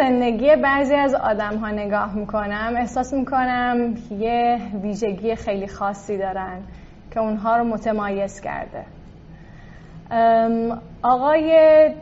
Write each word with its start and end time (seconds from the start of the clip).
زندگی 0.00 0.56
بعضی 0.56 0.94
از 0.94 1.14
آدم 1.14 1.56
ها 1.56 1.70
نگاه 1.70 2.14
می‌کنم 2.14 2.74
احساس 2.76 3.12
می‌کنم 3.12 3.94
یه 4.10 4.58
ویژگی 4.82 5.34
خیلی 5.34 5.66
خاصی 5.66 6.18
دارن 6.18 6.62
که 7.10 7.20
اونها 7.20 7.56
رو 7.56 7.64
متمایز 7.64 8.40
کرده. 8.40 8.84
آقای 11.02 11.50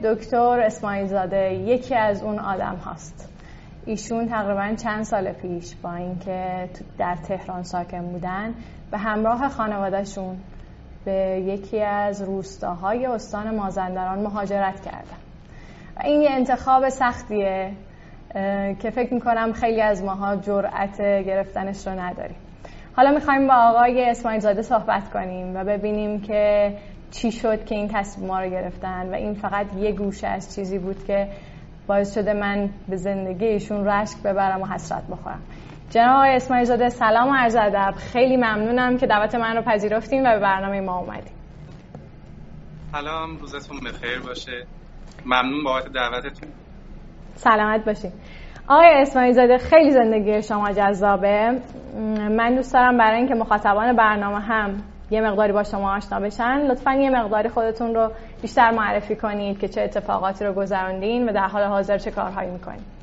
دکتر 0.05 0.61
اسماعیل 0.61 1.07
زاده 1.07 1.55
یکی 1.55 1.95
از 1.95 2.23
اون 2.23 2.39
آدم 2.39 2.77
هاست 2.77 3.33
ایشون 3.87 4.29
تقریبا 4.29 4.75
چند 4.75 5.03
سال 5.03 5.33
پیش 5.33 5.77
با 5.83 5.95
اینکه 5.95 6.69
در 6.99 7.17
تهران 7.29 7.63
ساکن 7.63 8.03
بودن 8.13 8.55
به 8.91 8.99
همراه 8.99 9.49
خانوادهشون 9.49 10.37
به 11.05 11.43
یکی 11.47 11.83
از 11.83 12.23
روستاهای 12.23 13.07
استان 13.07 13.57
مازندران 13.57 14.19
مهاجرت 14.19 14.81
کردن. 14.81 15.19
و 15.97 16.01
این 16.05 16.23
یه 16.23 16.31
انتخاب 16.31 16.89
سختیه 16.89 17.73
که 18.83 18.91
فکر 18.91 19.15
می‌کنم 19.15 19.53
خیلی 19.53 19.83
از 19.83 20.05
ماها 20.05 20.37
جرأت 20.37 21.01
گرفتنش 21.01 21.87
رو 21.87 22.01
نداریم. 22.01 22.37
حالا 22.97 23.11
می‌خوایم 23.11 23.47
با 23.47 23.55
آقای 23.55 24.11
اسماعیل 24.11 24.41
زاده 24.41 24.63
صحبت 24.63 25.11
کنیم 25.13 25.57
و 25.57 25.65
ببینیم 25.65 26.21
که 26.21 26.75
چی 27.11 27.33
شد 27.33 27.65
که 27.65 27.75
این 27.75 27.89
تصمیم 27.89 28.29
ما 28.29 28.41
رو 28.41 28.51
گرفتن 28.51 29.11
و 29.11 29.15
این 29.15 29.35
فقط 29.35 29.67
یه 29.77 29.93
گوشه 29.93 30.27
از 30.27 30.55
چیزی 30.55 30.79
بود 30.79 31.05
که 31.05 31.29
باعث 31.87 32.15
شده 32.15 32.33
من 32.33 32.71
به 32.89 32.97
زندگیشون 32.97 33.87
رشک 33.87 34.23
ببرم 34.25 34.63
و 34.63 34.67
حسرت 34.67 35.03
بخورم. 35.11 35.43
جناب 35.91 36.17
آقای 36.17 36.37
اسماعیل 36.37 36.65
زاده 36.65 36.89
سلام 36.89 37.29
و 37.29 37.35
عرض 37.35 37.57
ادب. 37.57 37.95
خیلی 37.97 38.37
ممنونم 38.37 38.97
که 38.97 39.07
دعوت 39.07 39.35
من 39.35 39.57
رو 39.57 39.63
پذیرفتیم 39.63 40.23
و 40.25 40.33
به 40.35 40.39
برنامه 40.39 40.81
ما 40.81 40.99
اومدیم 40.99 41.33
سلام 42.93 43.37
روزتون 43.37 43.81
بخیر 43.81 44.21
باشه. 44.27 44.67
ممنون 45.27 45.65
بابت 45.65 45.93
دعوتتون. 45.93 46.49
سلامت 47.39 47.85
باشین. 47.85 48.13
آقای 48.69 48.89
اسماعیل 48.95 49.33
زاده 49.33 49.59
خیلی 49.59 49.91
زندگی 49.91 50.43
شما 50.43 50.73
جذابه. 50.73 51.63
من 52.31 52.55
دوست 52.55 52.73
دارم 52.73 52.99
برای 52.99 53.19
اینکه 53.19 53.35
مخاطبان 53.35 53.97
برنامه 53.97 54.41
هم 54.41 54.83
یه 55.11 55.21
مقداری 55.21 55.53
با 55.53 55.63
شما 55.63 55.97
آشنا 55.97 56.21
بشن. 56.21 56.67
لطفا 56.71 56.95
یه 56.95 57.11
مقداری 57.11 57.49
خودتون 57.49 57.95
رو 57.95 58.13
بیشتر 58.43 58.71
معرفی 58.71 59.17
کنید 59.17 59.59
که 59.59 59.69
چه 59.69 59.81
اتفاقاتی 59.81 60.45
رو 60.45 60.53
گذروندین 60.53 61.29
و 61.29 61.33
در 61.33 61.47
حال 61.47 61.63
حاضر 61.63 61.99
چه 61.99 62.11
کارهایی 62.11 62.51
می‌کنید. 62.51 62.99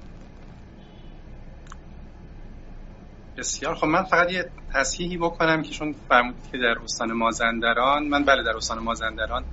بسیار. 3.38 3.76
خب 3.76 3.88
من 3.88 4.04
فقط 4.04 4.32
یه 4.32 4.46
تصحیحی 4.74 5.18
بکنم 5.18 5.62
که 5.62 5.70
چون 5.70 5.96
فرمودید 6.10 6.52
که 6.52 6.58
در 6.58 6.76
استان 6.84 7.14
مازندران 7.14 8.08
من 8.08 8.24
بله 8.24 8.44
در 8.44 8.58
استان 8.58 8.80
مازندران 8.80 9.44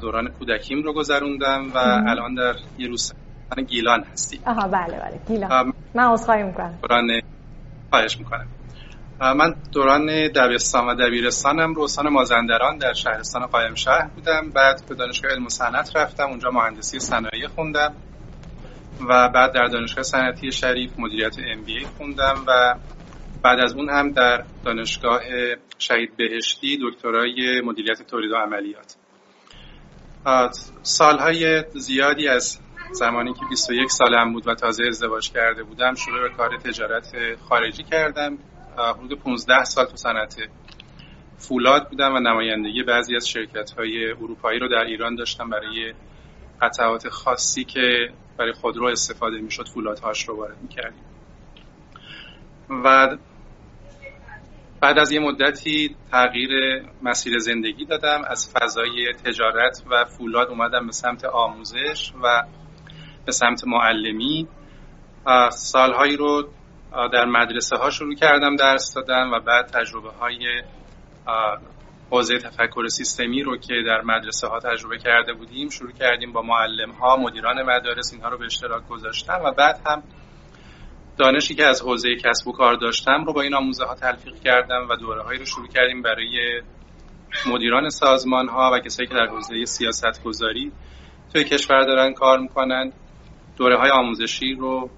دوران 0.00 0.28
کودکیم 0.28 0.82
رو 0.82 0.92
گذروندم 0.92 1.70
و 1.74 1.78
الان 1.78 2.34
در 2.34 2.54
یه 2.78 2.88
روستان 3.50 3.64
گیلان 3.64 4.04
هستی 4.12 4.40
آها 4.46 4.68
بله 4.68 4.98
بله. 4.98 5.20
گیلان. 5.28 5.72
من 5.94 6.04
عذرخواهی 6.04 6.42
می‌کنم. 6.42 6.78
دوران 6.82 7.20
خواهش 7.90 8.18
می‌کنم. 8.18 8.48
من 9.20 9.54
دوران 9.72 10.06
دبستان 10.28 10.86
و 10.86 10.94
دبیرستانم. 10.94 11.74
رو 11.74 11.82
استان 11.82 12.08
مازندران 12.08 12.78
در 12.78 12.92
شهرستان 12.92 13.46
قایم 13.46 13.74
شهر 13.74 14.08
بودم. 14.14 14.50
بعد 14.50 14.82
به 14.88 14.94
دانشگاه 14.94 15.30
علم 15.32 15.46
و 15.46 15.48
صنعت 15.48 15.96
رفتم. 15.96 16.24
اونجا 16.24 16.50
مهندسی 16.50 16.98
صنایع 16.98 17.48
خوندم. 17.54 17.94
و 19.08 19.28
بعد 19.28 19.52
در 19.52 19.66
دانشگاه 19.66 20.02
صنعتی 20.04 20.52
شریف 20.52 20.90
مدیریت 20.98 21.36
ام 21.38 21.64
بی 21.64 21.78
ای 21.78 21.86
خوندم. 21.96 22.44
و 22.46 22.74
بعد 23.42 23.60
از 23.60 23.74
اون 23.74 23.90
هم 23.90 24.12
در 24.12 24.44
دانشگاه 24.64 25.20
شهید 25.78 26.16
بهشتی 26.16 26.78
دکترای 26.82 27.60
مدیریت 27.60 28.02
تولید 28.02 28.32
و 28.32 28.36
عملیات. 28.36 28.96
سالهای 30.82 31.64
زیادی 31.74 32.28
از 32.28 32.58
زمانی 32.92 33.34
که 33.34 33.40
21 33.50 33.90
سالم 33.90 34.32
بود 34.32 34.48
و 34.48 34.54
تازه 34.54 34.84
ازدواج 34.88 35.30
کرده 35.30 35.62
بودم 35.62 35.94
شروع 35.94 36.28
به 36.28 36.34
کار 36.36 36.56
تجارت 36.56 37.16
خارجی 37.48 37.82
کردم. 37.82 38.38
حدود 38.78 39.20
15 39.20 39.64
سال 39.64 39.84
تو 39.84 39.96
صنعت 39.96 40.36
فولاد 41.38 41.88
بودم 41.88 42.14
و 42.14 42.18
نمایندگی 42.18 42.82
بعضی 42.82 43.16
از 43.16 43.28
شرکت 43.28 43.70
های 43.70 44.10
اروپایی 44.10 44.58
رو 44.58 44.68
در 44.68 44.84
ایران 44.84 45.14
داشتم. 45.14 45.50
برای 45.50 45.94
قطعات 46.62 47.08
خاصی 47.08 47.64
که 47.64 48.10
برای 48.38 48.52
خودرو 48.52 48.86
استفاده 48.86 49.38
می‌شد 49.38 49.68
فولادهاش 49.68 50.28
رو 50.28 50.36
وارد 50.36 50.56
می‌کردیم. 50.62 51.04
و 52.84 53.16
بعد 54.80 54.98
از 54.98 55.12
یه 55.12 55.20
مدتی 55.20 55.96
تغییر 56.10 56.82
مسیر 57.02 57.38
زندگی 57.38 57.84
دادم. 57.84 58.22
از 58.28 58.52
فضای 58.52 59.12
تجارت 59.24 59.82
و 59.90 60.04
فولاد 60.04 60.48
اومدم 60.48 60.86
به 60.86 60.92
سمت 60.92 61.24
آموزش 61.24 62.12
و 62.22 62.42
به 63.26 63.32
سمت 63.32 63.64
معلمی. 63.66 64.48
سالهایی 65.50 66.16
رو 66.16 66.48
در 67.12 67.24
مدرسه 67.24 67.76
ها 67.76 67.90
شروع 67.90 68.14
کردم 68.14 68.56
درس 68.56 68.94
دادن 68.94 69.30
و 69.30 69.40
بعد 69.40 69.66
تجربه 69.66 70.10
های 70.10 70.62
حوزه 72.10 72.38
تفکر 72.38 72.88
سیستمی 72.88 73.42
رو 73.42 73.56
که 73.56 73.74
در 73.86 74.00
مدرسه 74.00 74.46
ها 74.46 74.58
تجربه 74.58 74.98
کرده 74.98 75.32
بودیم 75.32 75.68
شروع 75.68 75.92
کردیم 75.92 76.32
با 76.32 76.42
معلم 76.42 76.90
ها 76.90 77.16
مدیران 77.16 77.62
مدارس 77.62 78.12
اینها 78.12 78.28
رو 78.28 78.38
به 78.38 78.44
اشتراک 78.44 78.88
گذاشتم 78.88 79.40
و 79.44 79.52
بعد 79.52 79.80
هم 79.86 80.02
دانشی 81.18 81.54
که 81.54 81.66
از 81.66 81.82
حوزه 81.82 82.16
کسب 82.16 82.48
و 82.48 82.52
کار 82.52 82.74
داشتم 82.74 83.24
رو 83.24 83.32
با 83.32 83.42
این 83.42 83.54
آموزه 83.54 83.84
ها 83.84 83.94
تلفیق 83.94 84.34
کردم 84.34 84.86
و 84.90 84.96
دوره 84.96 85.22
هایی 85.22 85.38
رو 85.38 85.44
شروع 85.44 85.68
کردیم 85.68 86.02
برای 86.02 86.62
مدیران 87.46 87.88
سازمان 87.88 88.48
ها 88.48 88.70
و 88.74 88.78
کسایی 88.78 89.08
که 89.08 89.14
در 89.14 89.26
حوزه 89.26 89.64
سیاست 89.64 90.24
گذاری 90.24 90.72
توی 91.32 91.44
کشور 91.44 91.84
دارن 91.84 92.12
کار 92.12 92.38
می‌کنن. 92.38 92.92
دوره 93.56 93.78
های 93.78 93.90
آموزشی 93.90 94.54
رو 94.54 94.90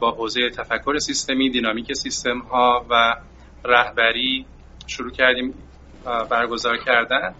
با 0.00 0.10
حوزه 0.10 0.50
تفکر 0.50 0.98
سیستمی 0.98 1.50
دینامیک 1.50 1.92
سیستم 1.92 2.38
ها 2.38 2.86
و 2.90 3.16
رهبری 3.64 4.46
شروع 4.86 5.10
کردیم 5.10 5.54
برگزار 6.30 6.76
کردن. 6.76 7.34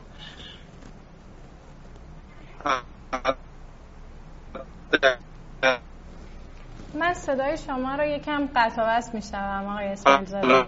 من 6.95 7.15
صدای 7.15 7.57
شما 7.57 7.95
رو 7.95 8.05
یکم 8.05 8.49
قطع 8.57 8.97
وصل 8.97 9.13
میشنوم 9.13 9.67
آقای 9.67 9.87
اسماعیل 9.87 10.25
زاده. 10.25 10.67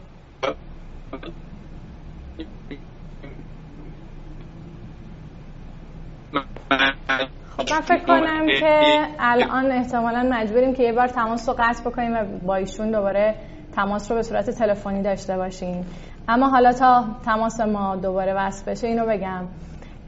خب 7.56 7.72
من 7.72 7.80
فکر 7.80 8.04
کنم 8.04 8.46
که 8.60 9.00
الان 9.18 9.72
احتمالا 9.72 10.28
مجبوریم 10.30 10.74
که 10.74 10.82
یه 10.82 10.92
بار 10.92 11.08
تماس 11.08 11.48
رو 11.48 11.54
قطع 11.58 11.90
بکنیم 11.90 12.12
و 12.12 12.24
با 12.46 12.54
ایشون 12.54 12.90
دوباره 12.90 13.34
تماس 13.76 14.10
رو 14.10 14.16
به 14.16 14.22
صورت 14.22 14.50
تلفنی 14.50 15.02
داشته 15.02 15.36
باشیم. 15.36 15.86
اما 16.28 16.48
حالا 16.48 16.72
تا 16.72 17.04
تماس 17.24 17.60
ما 17.60 17.96
دوباره 17.96 18.34
وصل 18.34 18.70
بشه 18.70 18.86
اینو 18.86 19.06
بگم 19.06 19.44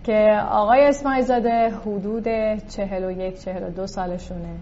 که 0.05 0.41
آقای 0.51 0.85
اسماعیل 0.85 1.25
زاده 1.25 1.71
حدود 1.71 2.25
41 2.69 3.41
42 3.41 3.87
سالشونه. 3.87 4.55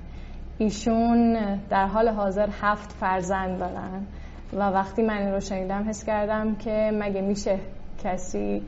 ایشون 0.58 1.32
در 1.70 1.86
حال 1.86 2.08
حاضر 2.08 2.48
هفت 2.62 2.92
فرزند 2.92 3.58
دارن 3.58 4.06
و 4.52 4.60
وقتی 4.70 5.02
من 5.02 5.18
این 5.18 5.32
رو 5.32 5.40
شنیدم 5.40 5.88
حس 5.88 6.04
کردم 6.04 6.54
که 6.54 6.90
مگه 6.94 7.20
میشه 7.20 7.58
کسی 8.04 8.62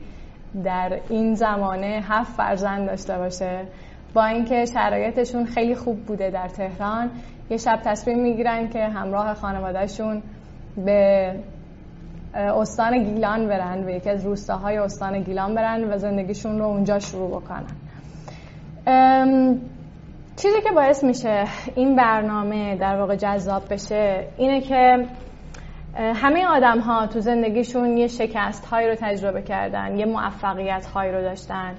در 0.63 0.99
این 1.09 1.35
زمانه 1.35 2.03
هفت 2.09 2.33
فرزند 2.33 2.87
داشته 2.87 3.17
باشه. 3.17 3.65
با 4.13 4.25
اینکه 4.25 4.65
شرایطشون 4.65 5.45
خیلی 5.45 5.75
خوب 5.75 6.05
بوده 6.05 6.29
در 6.29 6.47
تهران 6.47 7.11
یه 7.49 7.57
شب 7.57 7.79
تصمیم 7.85 8.19
می‌گیرن 8.19 8.69
که 8.69 8.79
همراه 8.79 9.33
خانوادهشون 9.33 10.21
به 10.85 11.33
استان 12.33 13.03
گیلان 13.03 13.47
برن 13.47 13.85
به 13.85 13.93
یکی 13.93 14.09
از 14.09 14.25
روستاهای 14.25 14.77
استان 14.77 15.21
گیلان 15.21 15.55
برن 15.55 15.83
و 15.83 15.97
زندگیشون 15.97 16.59
رو 16.59 16.65
اونجا 16.65 16.99
شروع 16.99 17.29
بکنن. 17.41 17.65
چیزی 20.35 20.61
که 20.63 20.71
باعث 20.75 21.03
میشه 21.03 21.43
این 21.75 21.95
برنامه 21.95 22.75
در 22.75 22.99
واقع 22.99 23.15
جذاب 23.15 23.73
بشه 23.73 24.27
اینه 24.37 24.61
که 24.61 25.05
همه 25.97 26.45
آدم 26.45 26.79
ها 26.79 27.07
تو 27.07 27.19
زندگیشون 27.19 27.97
یه 27.97 28.07
شکست 28.07 28.65
هایی 28.65 28.87
رو 28.87 28.95
تجربه 28.99 29.41
کردن 29.41 29.99
یه 29.99 30.05
موفقیت 30.05 30.85
هایی 30.85 31.11
رو 31.11 31.21
داشتن. 31.21 31.75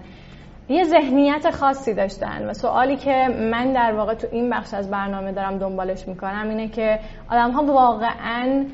یه 0.68 0.84
ذهنیت 0.84 1.50
خاصی 1.50 1.94
داشتن 1.94 2.50
و 2.50 2.52
سوالی 2.52 2.96
که 2.96 3.28
من 3.50 3.72
در 3.72 3.92
واقع 3.92 4.14
تو 4.14 4.26
این 4.32 4.50
بخش 4.50 4.74
از 4.74 4.90
برنامه 4.90 5.32
دارم 5.32 5.58
دنبالش 5.58 6.08
می‌کنم 6.08 6.48
اینه 6.48 6.68
که 6.68 6.98
آدم 7.30 7.50
ها 7.50 7.64
واقعا 7.64 8.64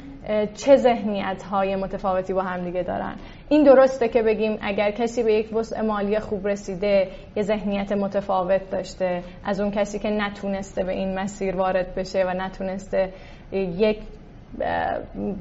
چه 0.55 0.77
ذهنیت 0.77 1.43
های 1.43 1.77
متفاوتی 1.77 2.33
با 2.33 2.43
هم 2.43 2.65
دیگه 2.65 2.83
دارن. 2.83 3.15
این 3.49 3.65
درسته 3.65 4.09
که 4.09 4.23
بگیم 4.23 4.59
اگر 4.63 4.91
کسی 4.91 5.23
به 5.23 5.33
یک 5.33 5.57
وسع 5.57 5.83
مالی 5.83 6.19
خوب 6.19 6.49
رسیده 6.49 7.09
یه 7.37 7.43
ذهنیت 7.43 7.93
متفاوت 7.93 8.71
داشته. 8.71 9.23
از 9.45 9.61
اون 9.61 9.71
کسی 9.71 9.99
که 9.99 10.11
نتونسته 10.11 10.85
به 10.85 10.93
این 10.93 11.19
مسیر 11.19 11.57
وارد 11.57 11.95
بشه 11.95 12.25
و 12.25 12.31
نتونسته 12.31 13.13
یک 13.53 13.99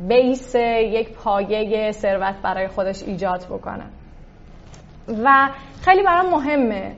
بیس 0.07 0.56
یک 0.56 1.13
پایه 1.13 1.92
ثروت 1.92 2.36
برای 2.44 2.68
خودش 2.68 3.04
ایجاد 3.04 3.45
بکنه. 3.45 3.84
و 5.23 5.50
خیلی 5.81 6.03
برام 6.03 6.29
مهمه 6.29 6.91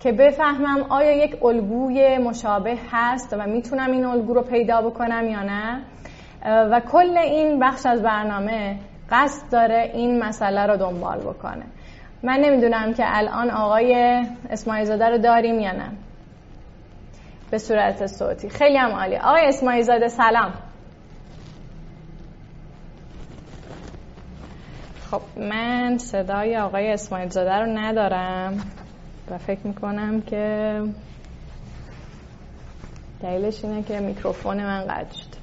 که 0.00 0.12
بفهمم 0.12 0.82
آیا 0.88 1.24
یک 1.24 1.44
الگوی 1.44 2.18
مشابه 2.18 2.76
هست 2.92 3.36
و 3.38 3.46
می‌تونم 3.46 3.90
این 3.90 4.04
الگو 4.04 4.34
رو 4.34 4.42
پیدا 4.42 4.82
بکنم 4.82 5.28
یا 5.28 5.42
نه. 5.42 5.80
و 6.46 6.80
کل 6.80 7.18
این 7.18 7.60
بخش 7.60 7.86
از 7.86 8.02
برنامه 8.02 8.76
قصد 9.10 9.50
داره 9.50 9.90
این 9.94 10.22
مسئله 10.22 10.66
رو 10.66 10.76
دنبال 10.76 11.18
بکنه. 11.18 11.64
من 12.22 12.40
نمی‌دونم 12.40 12.94
که 12.94 13.04
الان 13.06 13.50
آقای 13.50 14.24
اسماعیل 14.50 14.84
زاده 14.84 15.08
رو 15.08 15.18
داریم 15.18 15.60
یا 15.60 15.72
نه. 15.72 15.88
به 17.50 17.58
صورت 17.58 18.06
صوتی. 18.06 18.48
خیلی 18.48 18.76
هم 18.76 18.90
عالی. 18.90 19.16
آقای 19.16 19.46
اسماعیل 19.46 19.82
زاده 19.82 20.08
سلام. 20.08 20.52
خب 25.14 25.38
من 25.38 25.98
صدای 25.98 26.56
آقای 26.56 26.92
اسماعیل 26.92 27.28
زاده 27.28 27.52
رو 27.52 27.66
ندارم 27.66 28.72
و 29.30 29.38
فکر 29.38 29.66
می‌کنم 29.66 30.20
که 30.20 30.80
دلیلش 33.22 33.64
اینه 33.64 33.82
که 33.82 34.00
میکروفون 34.00 34.56
من 34.56 34.84
قطع 34.86 35.14
شد. 35.14 35.34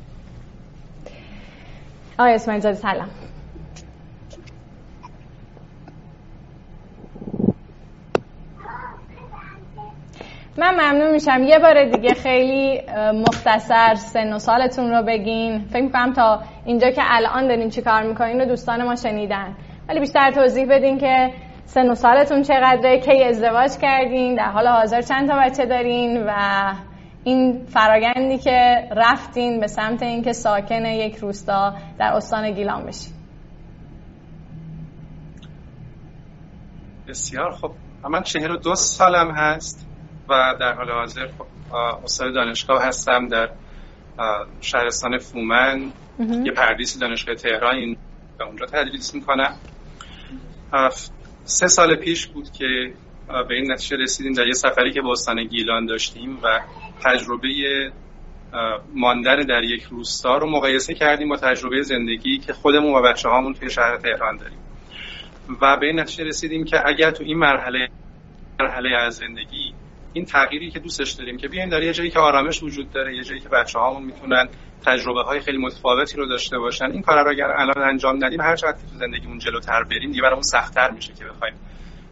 آقای 2.20 2.34
اسماعیل 2.34 2.64
زاده 2.64 2.78
سلام. 2.78 3.10
من 10.58 10.74
ممنون 10.76 11.12
میشم. 11.12 11.44
یه 11.44 11.60
بار 11.60 11.84
دیگه 11.84 12.14
خیلی 12.14 12.82
مختصر 13.14 13.96
سن 13.96 14.34
و 14.34 14.40
سالتون 14.40 14.92
رو 14.92 15.04
بگین. 15.04 15.66
فکر 15.66 15.82
می‌کنم 15.82 16.14
تا 16.14 16.42
اینجا 16.66 16.92
که 16.92 17.02
الان 17.06 17.48
دارین 17.48 17.70
چی 17.70 17.82
کار 17.82 18.04
می‌کنین 18.04 18.40
رو 18.40 18.46
دوستان 18.46 18.84
ما 18.84 18.96
شنیدن. 18.96 19.56
ولی 19.90 20.00
بیشتر 20.00 20.32
توضیح 20.32 20.66
بدین 20.70 21.00
که 21.00 21.34
سن 21.66 21.90
و 21.90 21.96
سالتون 21.96 22.42
چقدره 22.42 23.00
کی 23.00 23.24
ازدواج 23.24 23.72
کردین 23.82 24.36
در 24.36 24.52
حال 24.52 24.68
حاضر 24.68 25.02
چند 25.02 25.30
تا 25.30 25.40
بچه 25.40 25.66
دارین 25.66 26.24
و 26.28 26.32
این 27.24 27.66
فرایندی 27.66 28.38
که 28.38 28.88
رفتین 28.92 29.60
به 29.60 29.68
سمت 29.68 30.04
اینکه 30.04 30.34
ساکن 30.34 30.86
یک 30.86 31.16
روستا 31.16 31.74
در 32.00 32.14
استان 32.14 32.52
گیلان 32.52 32.86
بشین. 32.86 33.14
بسیار 37.08 37.52
خب 37.52 37.72
من 38.10 38.22
چهر 38.22 38.52
و 38.52 38.58
دو 38.58 38.76
سالم 38.76 39.32
هست. 39.32 39.91
و 40.32 40.56
در 40.60 40.74
حال 40.74 40.92
حاضر 40.92 41.28
خب، 41.28 41.76
استاد 42.04 42.34
دانشگاه 42.34 42.84
هستم 42.84 43.28
در 43.28 43.50
شهرستان 44.62 45.18
فومن. 45.18 45.92
یه 46.46 46.52
پردیس 46.52 47.00
دانشگاه 47.00 47.36
تهران 47.36 47.76
این 47.76 47.98
به 48.38 48.46
اونجا 48.46 48.66
تدریس 48.66 49.16
می‌کنم. 49.16 49.56
سه 51.44 51.68
سال 51.68 51.96
پیش 51.96 52.28
بود 52.28 52.52
که 52.52 52.94
به 53.28 53.56
این 53.56 53.72
نتیجه 53.72 53.98
رسیدیم 53.98 54.34
در 54.34 54.48
یه 54.48 54.54
سفری 54.54 54.92
که 54.92 55.02
به 55.02 55.10
استان 55.10 55.44
گیلان 55.44 55.86
داشتیم 55.86 56.40
و 56.44 56.60
تجربه 57.04 57.50
ماندن 58.96 59.36
در 59.36 59.64
یک 59.64 59.84
روستا 59.84 60.38
رو 60.38 60.50
مقایسه 60.50 60.94
کردیم 60.94 61.30
با 61.30 61.38
تجربه 61.38 61.82
زندگی 61.82 62.38
که 62.38 62.54
خودمون 62.54 62.94
و 62.94 63.02
بچه 63.02 63.30
هامون 63.30 63.54
توی 63.54 63.70
شهر 63.70 63.98
تهران 63.98 64.38
داریم. 64.38 64.58
و 65.62 65.78
به 65.78 65.86
این 65.86 66.00
نتیجه 66.00 66.24
رسیدیم 66.24 66.66
که 66.66 66.88
اگر 66.88 67.12
تو 67.12 67.24
این 67.24 67.38
مرحله 67.38 67.90
مرحله 68.60 68.90
از 68.98 69.16
زندگی 69.16 69.74
این 70.14 70.26
تغییری 70.26 70.72
که 70.72 70.80
دوستش 70.80 71.12
داریم 71.12 71.38
که 71.38 71.48
بیایم 71.48 71.70
در 71.70 71.84
یه 71.84 71.94
جایی 71.94 72.10
که 72.10 72.20
آرامش 72.20 72.64
وجود 72.64 72.92
داره 72.92 73.16
یه 73.16 73.24
جایی 73.24 73.40
که 73.40 73.50
بچه 73.50 73.80
هامون 73.80 74.04
می‌تونن 74.04 74.50
تجربه 74.86 75.22
های 75.24 75.40
خیلی 75.40 75.58
متفاوتی 75.58 76.18
رو 76.18 76.26
داشته 76.26 76.60
باشن 76.60 76.92
این 76.92 77.02
کار 77.02 77.24
رو 77.24 77.30
اگر 77.30 77.52
الان 77.52 77.90
انجام 77.90 78.26
ندیم 78.26 78.42
هر 78.42 78.56
چقدر 78.56 78.78
تو 78.78 78.98
زندگیمون 78.98 79.40
جلوتر 79.40 79.84
بریم 79.84 80.12
دیگه 80.12 80.22
برامون 80.22 80.42
سختتر 80.42 80.92
میشه 80.92 81.14
که 81.14 81.26
بخوایم 81.26 81.54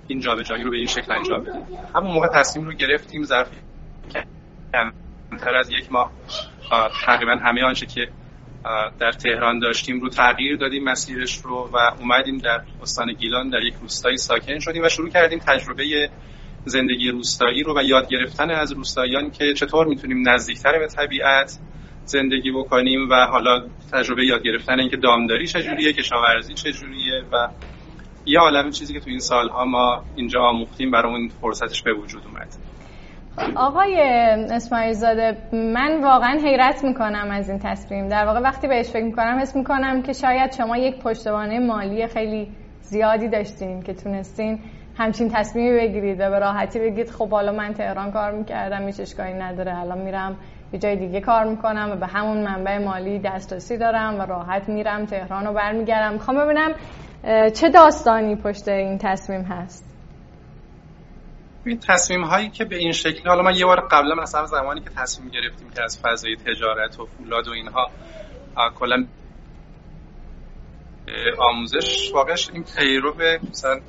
این 0.07 0.19
جابجایی 0.19 0.63
رو 0.63 0.71
به 0.71 0.77
این 0.77 0.87
شکل 0.87 1.11
انجام 1.11 1.43
بدیم. 1.43 1.61
همون 1.95 2.11
موقع 2.11 2.27
تصمیم 2.27 2.65
رو 2.65 2.73
گرفتیم 2.73 3.23
ظرف 3.23 3.49
کمتر 5.31 5.55
از 5.55 5.69
یک 5.69 5.91
ماه 5.91 6.11
تقریبا 7.05 7.35
همه 7.35 7.63
آنچه 7.63 7.85
که 7.85 8.07
در 8.99 9.11
تهران 9.11 9.59
داشتیم 9.59 9.99
رو 9.99 10.09
تغییر 10.09 10.57
دادیم 10.57 10.83
مسیرش 10.83 11.37
رو 11.37 11.69
و 11.73 11.77
اومدیم 11.99 12.37
در 12.37 12.61
استان 12.81 13.13
گیلان 13.13 13.49
در 13.49 13.61
یک 13.61 13.73
روستایی 13.81 14.17
ساکن 14.17 14.59
شدیم 14.59 14.83
و 14.83 14.89
شروع 14.89 15.09
کردیم 15.09 15.39
تجربه 15.39 16.09
زندگی 16.65 17.09
روستایی 17.09 17.63
رو 17.63 17.79
و 17.79 17.83
یاد 17.83 18.09
گرفتن 18.09 18.51
از 18.51 18.71
روستاییان 18.71 19.31
که 19.31 19.53
چطور 19.53 19.87
می‌تونیم 19.87 20.29
نزدیکتر 20.29 20.79
به 20.79 20.87
طبیعت 20.87 21.59
زندگی 22.05 22.51
بکنیم 22.51 23.09
و 23.09 23.25
حالا 23.25 23.67
تجربه 23.93 24.25
یاد 24.25 24.43
گرفتن 24.43 24.79
اینکه 24.79 24.97
دامداری 24.97 25.47
چجوریه 25.47 25.93
کشاورزی 25.93 26.53
چجوریه 26.53 27.23
و 27.31 27.47
یه 28.25 28.39
عالم 28.39 28.69
چیزی 28.69 28.93
که 28.93 28.99
تو 28.99 29.09
این 29.09 29.19
سالها 29.19 29.65
ما 29.65 30.03
اینجا 30.15 30.41
آموختیم 30.41 30.91
برای 30.91 31.11
اون 31.11 31.27
فرصتش 31.27 31.83
به 31.83 31.93
وجود 31.93 32.23
اومد. 32.25 32.55
آقای 33.55 34.01
اسماعیل 34.51 34.93
زاده 34.93 35.37
من 35.53 36.03
واقعا 36.03 36.39
حیرت 36.43 36.83
می‌کنم 36.83 37.27
از 37.31 37.49
این 37.49 37.59
تصمیم. 37.59 38.09
در 38.09 38.25
واقع 38.25 38.39
وقتی 38.39 38.67
بهش 38.67 38.89
فکر 38.89 39.03
می‌کنم 39.03 39.39
حس 39.41 39.55
می‌کنم 39.55 40.01
که 40.01 40.13
شاید 40.13 40.51
شما 40.57 40.77
یک 40.77 40.99
پشتوانه 40.99 41.59
مالی 41.59 42.07
خیلی 42.07 42.47
زیادی 42.81 43.29
داشتین 43.29 43.83
که 43.83 43.93
تونستین 43.93 44.59
همچین 44.99 45.29
تصمیمی 45.33 45.77
بگیرید 45.79 46.19
و 46.19 46.29
به 46.29 46.39
راحتی 46.39 46.79
بگید 46.79 47.09
خب 47.11 47.29
حالا 47.29 47.51
من 47.51 47.73
تهران 47.73 48.11
کار 48.11 48.31
می‌کردم 48.31 48.85
هیچ 48.85 48.99
اشکالی 48.99 49.33
نداره. 49.33 49.79
الان 49.79 49.97
میرم 49.97 50.37
یه 50.73 50.79
جای 50.79 50.95
دیگه 50.95 51.21
کار 51.21 51.45
می‌کنم 51.45 51.89
و 51.91 51.95
به 51.95 52.07
همون 52.07 52.43
منبع 52.43 52.77
مالی 52.77 53.19
دسترسی 53.19 53.77
دارم 53.77 54.19
و 54.19 54.21
راحت 54.21 54.69
میرم 54.69 55.05
تهران 55.05 55.45
رو 55.45 55.53
برمیگردم. 55.53 56.13
می‌خوام 56.13 56.45
ببینم 56.45 56.75
چه 57.51 57.69
داستانی 57.69 58.35
پشت 58.35 58.67
این 58.67 58.97
تصمیم 58.97 59.41
هست؟ 59.41 59.85
این 61.65 61.79
تصمیم 61.79 62.23
هایی 62.23 62.49
که 62.49 62.65
به 62.65 62.75
این 62.75 62.91
شکل 62.91 63.29
حالا 63.29 63.41
من 63.41 63.55
یه 63.55 63.65
بار 63.65 63.87
قبلا 63.91 64.15
مثلا 64.15 64.45
زمانی 64.45 64.81
که 64.81 64.89
تصمیم 64.89 65.29
گرفتیم 65.29 65.69
که 65.69 65.83
از 65.83 65.99
فضای 66.03 66.35
تجارت 66.35 66.99
و 66.99 67.05
فولاد 67.05 67.47
و 67.47 67.51
اینها 67.51 67.89
کلا 68.79 69.05
آموزش 71.39 72.11
واقعش 72.13 72.49
این 72.53 72.63
پیرو 72.77 73.13
مثلا 73.49 73.79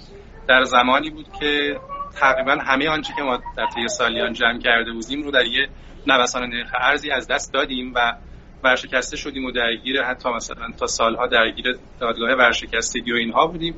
در 0.51 0.65
زمانی 0.65 1.11
بود 1.11 1.27
که 1.41 1.81
تقریبا 2.21 2.53
همه 2.53 2.89
آنچه 2.89 3.13
که 3.17 3.23
ما 3.23 3.37
در 3.57 3.67
طی 3.75 3.89
سالیان 3.89 4.33
جمع 4.33 4.59
کرده 4.59 4.93
بودیم 4.93 5.23
رو 5.23 5.31
در 5.31 5.47
یه 5.47 5.69
نوسان 6.07 6.43
نرخ 6.43 6.71
ارزی 6.81 7.11
از 7.11 7.29
دست 7.29 7.53
دادیم 7.53 7.93
و 7.95 8.17
ورشکسته 8.65 9.17
شدیم 9.17 9.45
و 9.45 9.51
درگیر 9.51 10.03
حتی 10.03 10.29
مثلا 10.29 10.69
تا 10.79 10.87
سالها 10.87 11.27
درگیر 11.27 11.79
دادگاه 12.01 12.31
ورشکستگی 12.31 13.13
و 13.13 13.15
اینها 13.15 13.47
بودیم. 13.47 13.75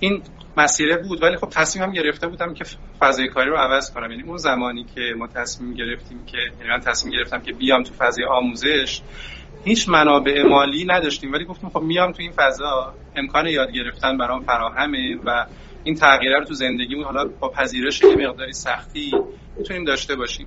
این 0.00 0.22
مسیره 0.56 0.96
بود 0.96 1.22
ولی 1.22 1.36
خب 1.36 1.48
تصمیم 1.48 1.84
هم 1.84 1.92
گرفته 1.92 2.28
بودم 2.28 2.54
که 2.54 2.64
فضای 3.00 3.28
کاری 3.28 3.50
رو 3.50 3.56
عوض 3.56 3.94
کنم. 3.94 4.10
یعنی 4.10 4.22
اون 4.22 4.36
زمانی 4.36 4.86
که 4.94 5.14
ما 5.18 5.26
تصمیم 5.26 5.74
گرفتیم 5.74 6.26
که 6.26 6.38
یعنی 6.58 6.70
من 6.70 6.80
تصمیم 6.80 7.12
گرفتم 7.12 7.40
که 7.40 7.52
بیام 7.52 7.82
تو 7.82 7.94
فضای 7.94 8.24
آموزش 8.24 9.00
هیچ 9.64 9.88
منابع 9.88 10.42
مالی 10.42 10.84
نداشتیم. 10.84 11.32
ولی 11.32 11.44
گفتیم 11.44 11.70
خب 11.70 11.80
میام 11.80 12.12
تو 12.12 12.22
این 12.22 12.32
فضا 12.32 12.94
امکان 13.16 13.46
یاد 13.46 13.70
گرفتن 13.72 14.18
برام 14.18 14.42
فراهمه 14.42 15.16
و 15.24 15.46
این 15.84 15.94
تغییره 15.94 16.38
رو 16.38 16.44
تو 16.44 16.54
زندگیمون 16.54 17.04
حالا 17.04 17.24
با 17.40 17.48
پذیرش 17.48 18.02
یه 18.02 18.28
مقداری 18.28 18.52
سختی 18.52 19.12
می‌تونیم 19.56 19.84
داشته 19.84 20.16
باشیم. 20.16 20.46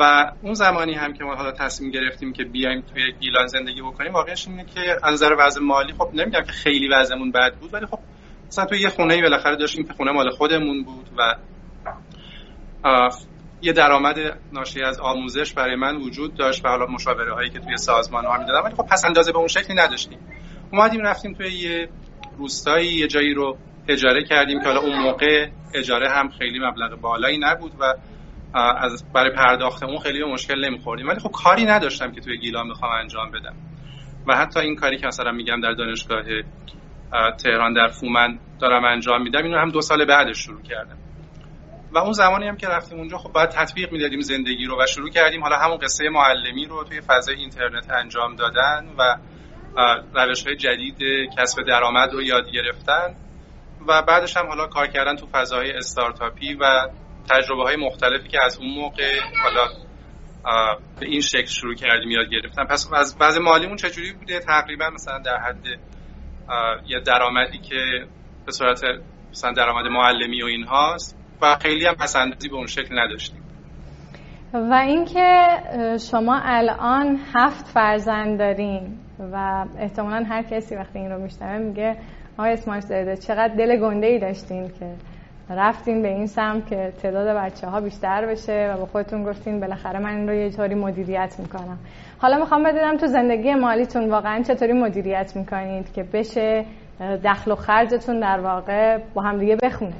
و 0.00 0.32
اون 0.42 0.54
زمانی 0.54 0.94
هم 0.94 1.12
که 1.12 1.24
ما 1.24 1.34
حالا 1.34 1.52
تصمیم 1.52 1.90
گرفتیم 1.90 2.32
که 2.32 2.44
بیایم 2.44 2.80
توی 2.80 3.12
گیلان 3.20 3.46
زندگی 3.46 3.82
بکنیم 3.82 4.12
واقعش 4.12 4.48
اینه 4.48 4.64
که 4.64 4.96
از 5.02 5.12
نظر 5.12 5.36
وضع 5.38 5.60
مالی 5.60 5.92
خب 5.92 6.10
نمیگم 6.14 6.42
که 6.42 6.52
خیلی 6.52 6.88
وضعمون 6.88 7.30
بد 7.30 7.54
بود 7.54 7.74
ولی 7.74 7.86
خب 7.86 7.98
مثلا 8.46 8.64
توی 8.64 8.80
یه 8.80 8.88
خونه 8.88 9.22
بالاخره 9.22 9.56
داشتیم 9.56 9.84
که 9.84 9.92
خونه 9.92 10.12
مال 10.12 10.30
خودمون 10.30 10.84
بود 10.84 11.08
و 11.18 11.34
یه 13.62 13.72
درآمد 13.72 14.16
ناشی 14.52 14.82
از 14.82 15.00
آموزش 15.00 15.52
برای 15.52 15.76
من 15.76 15.96
وجود 15.96 16.34
داشت 16.34 16.64
و 16.64 16.68
حالا 16.68 16.86
مشاوره 16.86 17.34
هایی 17.34 17.50
که 17.50 17.58
توی 17.58 17.76
سازمان 17.76 18.24
ها 18.24 18.38
می‌دادم 18.38 18.64
ولی 18.64 18.74
خب 18.74 18.86
پس 18.86 19.04
اندازه 19.04 19.32
به 19.32 19.38
اون 19.38 19.48
شکلی 19.48 19.76
نداشتیم. 19.76 20.18
اومدیم 20.72 21.00
رفتیم 21.00 21.34
توی 21.34 21.52
یه 21.52 21.88
روستایی 22.38 22.92
یه 22.92 23.06
جایی 23.06 23.34
رو 23.34 23.58
اجاره 23.92 24.24
کردیم 24.24 24.60
که 24.60 24.66
حالا 24.66 24.80
اون 24.80 24.98
موقع 24.98 25.48
اجاره 25.74 26.10
هم 26.10 26.28
خیلی 26.28 26.58
مبلغ 26.58 27.00
بالایی 27.00 27.38
نبود 27.38 27.72
و 27.80 27.94
از 28.54 29.12
برای 29.12 29.30
پرداخت 29.36 29.82
اون 29.82 29.98
خیلی 29.98 30.24
مشکل 30.24 30.64
نمیخوردیم. 30.64 31.08
ولی 31.08 31.18
خب 31.18 31.30
کاری 31.30 31.64
نداشتم 31.64 32.12
که 32.12 32.20
توی 32.20 32.38
گیلان 32.38 32.68
بخوام 32.68 32.92
انجام 32.92 33.30
بدم. 33.30 33.54
و 34.28 34.36
حتی 34.36 34.60
این 34.60 34.76
کاری 34.76 34.98
که 34.98 35.06
مثلا 35.06 35.32
میگم 35.32 35.60
در 35.60 35.72
دانشگاه 35.72 36.22
تهران 37.44 37.72
در 37.72 37.88
فومن 37.88 38.38
دارم 38.60 38.84
انجام 38.84 39.22
میدم 39.22 39.42
اینو 39.42 39.58
هم 39.58 39.70
دو 39.70 39.80
سال 39.80 40.04
بعدش 40.04 40.38
شروع 40.38 40.62
کردم. 40.62 40.96
و 41.92 41.98
اون 41.98 42.12
زمانی 42.12 42.48
هم 42.48 42.56
که 42.56 42.68
رفتیم 42.68 42.98
اونجا 42.98 43.18
خب 43.18 43.32
باید 43.32 43.48
تطبیق 43.48 43.92
می‌دادیم 43.92 44.20
زندگی 44.20 44.64
رو 44.64 44.82
و 44.82 44.86
شروع 44.86 45.10
کردیم. 45.10 45.42
حالا 45.42 45.56
همون 45.56 45.76
قصه 45.78 46.08
معلمی 46.08 46.66
رو 46.66 46.84
توی 46.84 47.00
فضای 47.00 47.34
اینترنت 47.34 47.90
انجام 47.90 48.36
دادن 48.36 48.86
و 48.98 49.16
روش 50.14 50.46
های 50.46 50.56
جدید 50.56 50.98
کسب 51.38 51.62
درآمد 51.62 52.12
رو 52.12 52.22
یاد 52.22 52.50
گرفتن. 52.50 53.14
و 53.88 54.02
بعدش 54.02 54.36
هم 54.36 54.46
حالا 54.46 54.66
کار 54.66 54.86
کردن 54.86 55.16
تو 55.16 55.26
فضای 55.26 55.72
استارتاپی 55.72 56.54
و 56.54 56.88
تجربه 57.30 57.62
های 57.62 57.76
مختلفی 57.76 58.28
که 58.28 58.38
از 58.44 58.58
اون 58.58 58.70
موقع 58.70 59.20
حالا 59.42 59.66
به 61.00 61.06
این 61.06 61.20
شکل 61.20 61.46
شروع 61.46 61.74
کردیم 61.74 62.10
یاد 62.10 62.30
گرفتن. 62.30 62.64
پس 62.64 62.92
از 62.92 63.18
بعض 63.18 63.38
مالیمون 63.38 63.76
چجوری 63.76 64.12
بوده؟ 64.12 64.40
تقریبا 64.40 64.90
مثلا 64.90 65.18
در 65.18 65.36
حد 65.36 65.66
یه 66.86 67.00
درآمدی 67.00 67.58
که 67.58 68.06
به 68.46 68.52
صورت 68.52 68.80
مثلا 69.30 69.52
درآمد 69.52 69.86
معلمی 69.86 70.42
و 70.42 70.46
این 70.46 70.64
هاست 70.64 71.18
و 71.42 71.56
خیلی 71.62 71.86
هم 71.86 71.94
پسندازی 71.94 72.48
به 72.48 72.54
اون 72.54 72.66
شکل 72.66 72.98
نداشتیم. 72.98 73.42
و 74.52 74.74
اینکه 74.74 75.48
شما 76.10 76.40
الان 76.44 77.20
هفت 77.34 77.66
فرزند 77.66 78.38
دارین 78.38 78.98
و 79.32 79.66
احتمالا 79.78 80.24
هر 80.28 80.42
کسی 80.42 80.76
وقتی 80.76 80.98
این 80.98 81.10
رو 81.10 81.22
میشنوه 81.22 81.58
میگه 81.58 81.96
آقای 82.40 82.52
اسماعیل 82.52 82.82
زاده 82.82 83.16
چقدر 83.16 83.54
دل 83.54 83.76
گنده 83.76 84.06
ای 84.06 84.18
داشتین 84.18 84.68
که 84.68 84.94
رفتین 85.50 86.02
به 86.02 86.08
این 86.08 86.26
سمت 86.26 86.66
که 86.66 86.92
تعداد 87.02 87.36
بچه 87.36 87.66
ها 87.66 87.80
بیشتر 87.80 88.26
بشه 88.26 88.72
و 88.74 88.78
با 88.78 88.86
خودتون 88.86 89.24
گفتین 89.24 89.60
بالاخره 89.60 89.98
من 89.98 90.14
این 90.16 90.28
رو 90.28 90.34
یه 90.34 90.50
طوری 90.50 90.74
مدیریت 90.74 91.36
می‌کنم. 91.38 91.78
حالا 92.18 92.38
می‌خوام 92.38 92.62
بدونم 92.62 92.96
تو 92.96 93.06
زندگی 93.06 93.54
مالیتون 93.54 94.10
واقعا 94.10 94.42
چطوری 94.42 94.72
مدیریت 94.72 95.32
می‌کنید 95.36 95.92
که 95.92 96.02
بشه 96.02 96.64
دخل 97.24 97.52
و 97.52 97.54
خرجتون 97.54 98.20
در 98.20 98.40
واقع 98.40 98.98
با 99.14 99.22
هم 99.22 99.38
دیگه 99.38 99.56
بخونه؟ 99.62 99.96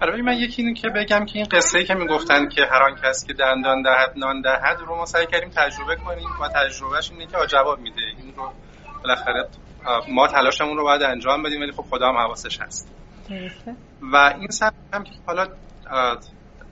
برای 0.00 0.22
من 0.22 0.36
یکی 0.36 0.62
اینه 0.62 0.74
که 0.74 0.88
بگم 0.88 1.24
که 1.24 1.38
این 1.38 1.46
قصه 1.50 1.78
ای 1.78 1.84
که 1.84 1.94
می‌گفتن 1.94 2.48
که 2.48 2.62
هر 2.70 2.82
آن 2.82 2.96
کس 3.04 3.26
که 3.26 3.32
دندان 3.32 3.82
دهد 3.82 4.12
نان 4.16 4.40
دهد 4.40 4.78
رو 4.86 4.96
ما 4.96 5.06
سعی 5.06 5.26
کردیم 5.26 5.48
تجربه 5.48 5.96
کنیم 5.96 6.28
و 6.42 6.48
تجربهش 6.48 7.10
اینه 7.10 7.26
که 7.26 7.36
جواب 7.48 7.78
میده. 7.78 8.02
این 8.18 8.34
رو 8.36 8.52
بالاخره 9.04 9.48
ما 10.08 10.28
تلاشمون 10.28 10.76
رو 10.76 10.84
باید 10.84 11.02
انجام 11.02 11.42
بدیم 11.42 11.60
ولی 11.60 11.72
خب 11.72 11.82
خدا 11.82 12.08
هم 12.08 12.16
حواسش 12.16 12.60
هست. 12.60 12.94
و 14.12 14.16
این 14.38 14.48
سبب 14.48 14.72
هم 14.92 15.04
که 15.04 15.10
حالا 15.26 15.46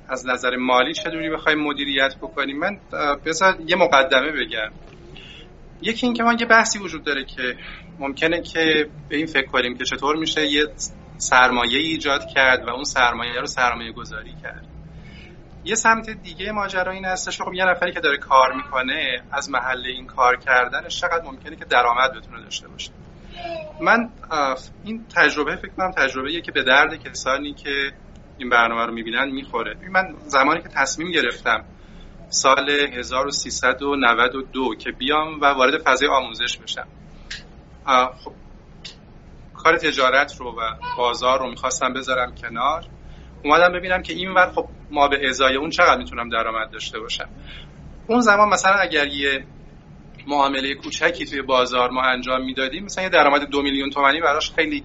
از 0.09 0.27
نظر 0.27 0.57
مالی 0.57 0.95
چجوری 0.95 1.31
بخوایم 1.31 1.59
مدیریت 1.59 2.17
بکنیم 2.17 2.59
من 2.59 2.79
بذار 3.25 3.57
یه 3.67 3.77
مقدمه 3.77 4.33
بگم. 4.33 4.71
یکی 5.83 6.07
این 6.07 6.15
که 6.15 6.23
ما 6.23 6.33
یه 6.33 6.47
بحثی 6.47 6.79
وجود 6.79 7.05
داره 7.05 7.25
که 7.25 7.57
ممکنه 7.99 8.43
که 8.43 8.89
به 9.09 9.17
این 9.17 9.27
فکر 9.27 9.47
کنیم 9.47 9.79
که 9.79 9.85
چطور 9.85 10.17
میشه 10.17 10.47
یه 10.47 10.67
سرمایه 11.17 11.79
ایجاد 11.79 12.27
کرد 12.35 12.69
و 12.69 12.71
اون 12.71 12.85
سرمایه 12.85 13.41
رو 13.41 13.47
سرمایه 13.47 13.93
گذاری 13.93 14.35
کرد. 14.43 14.67
یه 15.65 15.75
سمت 15.75 16.11
دیگه 16.11 16.53
ماجرا 16.53 16.93
این 16.93 17.05
هستش 17.05 17.43
خب 17.43 17.53
یه 17.55 17.65
نفری 17.65 17.93
که 17.93 18.01
داره 18.01 18.19
کار 18.19 18.53
می‌کنه 18.53 19.23
از 19.33 19.51
محل 19.51 19.87
این 19.87 20.07
کار 20.07 20.37
کردنش 20.37 21.01
چقدر 21.01 21.23
ممکنه 21.25 21.57
که 21.57 21.65
درآمد 21.65 22.13
بتونه 22.13 22.43
داشته 22.43 22.69
باشه. 22.69 22.91
من 23.81 24.11
این 24.85 25.07
تجربه 25.17 25.57
فکر 25.57 25.71
کنم 25.77 25.91
تجربه 25.91 26.41
که 26.41 26.53
به 26.53 26.63
درد 26.63 26.95
کسانی 26.95 27.55
که 27.55 27.93
این 28.39 28.49
برنامه 28.49 28.87
رو 28.87 28.93
می‌بینن 28.93 29.31
می‌خوره. 29.31 29.77
من 29.91 30.15
زمانی 30.27 30.63
که 30.63 30.69
تصمیم 30.69 31.11
گرفتم 31.11 31.65
سال 32.29 32.71
1392 32.71 34.75
که 34.75 34.91
بیام 34.91 35.41
و 35.41 35.45
وارد 35.45 35.83
فضای 35.83 36.09
آموزش 36.09 36.59
بشم 36.59 36.87
خب 38.25 38.33
کار 39.55 39.77
تجارت 39.77 40.41
رو 40.41 40.51
و 40.51 40.61
بازار 40.97 41.39
رو 41.39 41.51
می‌خواستم 41.51 41.93
بذارم 41.93 42.35
کنار 42.35 42.85
اومدم 43.45 43.73
ببینم 43.73 44.03
که 44.03 44.13
این 44.13 44.31
ور 44.31 44.53
خب 44.55 44.69
ما 44.91 45.09
به 45.09 45.29
ازای 45.29 45.57
اون 45.57 45.71
چقدر 45.71 45.99
می‌تونم 45.99 46.29
درآمد 46.29 46.71
داشته 46.71 47.01
باشم. 47.01 47.29
اون 48.07 48.21
زمان 48.21 48.49
مثلا 48.49 48.75
اگر 48.75 49.07
یه 49.07 49.45
معامله 50.27 50.75
کوچکی 50.75 51.25
توی 51.25 51.43
بازار 51.43 51.91
ما 51.91 52.03
انجام 52.03 52.45
می‌دادیم. 52.45 52.85
مثلا 52.85 53.05
یه 53.05 53.11
درآمد 53.11 53.49
دو 53.49 53.63
میلیون 53.63 53.91
تومانی 53.91 54.21
براش 54.21 54.53
خیلی 54.53 54.85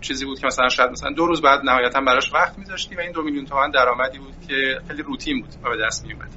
چیزی 0.00 0.24
بود 0.24 0.38
که 0.38 0.46
مثلا 0.46 0.68
شاید 0.68 0.90
مثلا 0.90 1.10
دو 1.12 1.26
روز 1.26 1.42
بعد 1.42 1.60
نهایتا 1.64 2.00
براش 2.00 2.34
وقت 2.34 2.58
میذاشتی 2.58 2.94
و 2.94 3.00
این 3.00 3.12
دو 3.12 3.22
میلیون 3.22 3.44
تومن 3.44 3.70
درآمدی 3.70 4.18
بود 4.18 4.34
که 4.48 4.80
خیلی 4.88 5.02
روتین 5.02 5.40
بود 5.40 5.50
و 5.62 5.70
به 5.70 5.84
دست 5.86 6.06
میومد 6.06 6.30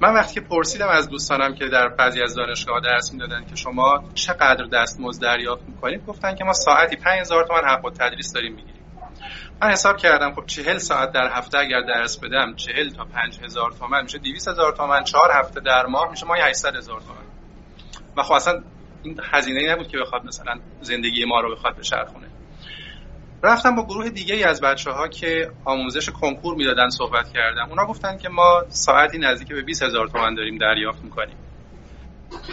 من 0.00 0.14
وقتی 0.14 0.34
که 0.34 0.40
پرسیدم 0.40 0.88
از 0.88 1.08
دوستانم 1.08 1.54
که 1.54 1.68
در 1.68 1.88
بعضی 1.88 2.22
از 2.22 2.34
دانشگاه 2.34 2.80
درس 2.80 3.12
می‌دادن 3.12 3.44
که 3.44 3.56
شما 3.56 4.04
چقدر 4.14 4.64
دستمزد 4.72 5.22
دریافت 5.22 5.68
می‌کنید 5.68 6.06
گفتن 6.06 6.34
که 6.34 6.44
ما 6.44 6.52
ساعتی 6.52 6.96
5000 6.96 7.44
تومان 7.44 7.64
حق 7.64 7.92
تدریس 7.98 8.32
داریم 8.32 8.54
می‌گیریم. 8.54 8.75
من 9.62 9.70
حساب 9.70 9.96
کردم 9.96 10.34
خب 10.34 10.46
40 10.46 10.78
ساعت 10.78 11.12
در 11.12 11.30
هفته 11.32 11.58
اگر 11.58 11.80
درس 11.80 12.18
بدم 12.18 12.54
40 12.54 12.90
تا 12.90 13.04
5000 13.04 13.72
تومان 13.72 14.02
میشه 14.02 14.18
200000 14.18 14.72
تومان 14.72 15.04
4 15.04 15.20
هفته 15.34 15.60
در 15.60 15.86
ماه 15.86 16.10
میشه 16.10 16.26
ما 16.26 16.34
800000 16.34 17.00
تومان 17.00 17.24
و 18.16 18.22
خب 18.22 18.32
اصلا 18.32 18.62
این 19.02 19.20
هزینه 19.32 19.72
نبود 19.72 19.88
که 19.88 19.98
بخواد 19.98 20.24
مثلا 20.24 20.54
زندگی 20.80 21.24
ما 21.24 21.40
رو 21.40 21.54
بخواد 21.56 21.76
بچرخونه. 21.76 22.26
رفتم 23.42 23.74
با 23.74 23.84
گروه 23.84 24.08
دیگه 24.08 24.34
ای 24.34 24.44
از 24.44 24.60
بچه 24.60 24.90
ها 24.90 25.08
که 25.08 25.50
آموزش 25.64 26.10
کنکور 26.10 26.54
می‌دادن 26.54 26.88
صحبت 26.88 27.32
کردم. 27.32 27.66
اونا 27.68 27.86
گفتن 27.86 28.18
که 28.18 28.28
ما 28.28 28.64
ساعتی 28.68 29.18
نزدیک 29.18 29.48
به 29.48 29.62
20 29.62 29.82
هزار 29.82 30.08
تومن 30.08 30.34
داریم 30.34 30.58
دریافت 30.58 31.04
می‌کنیم. 31.04 31.36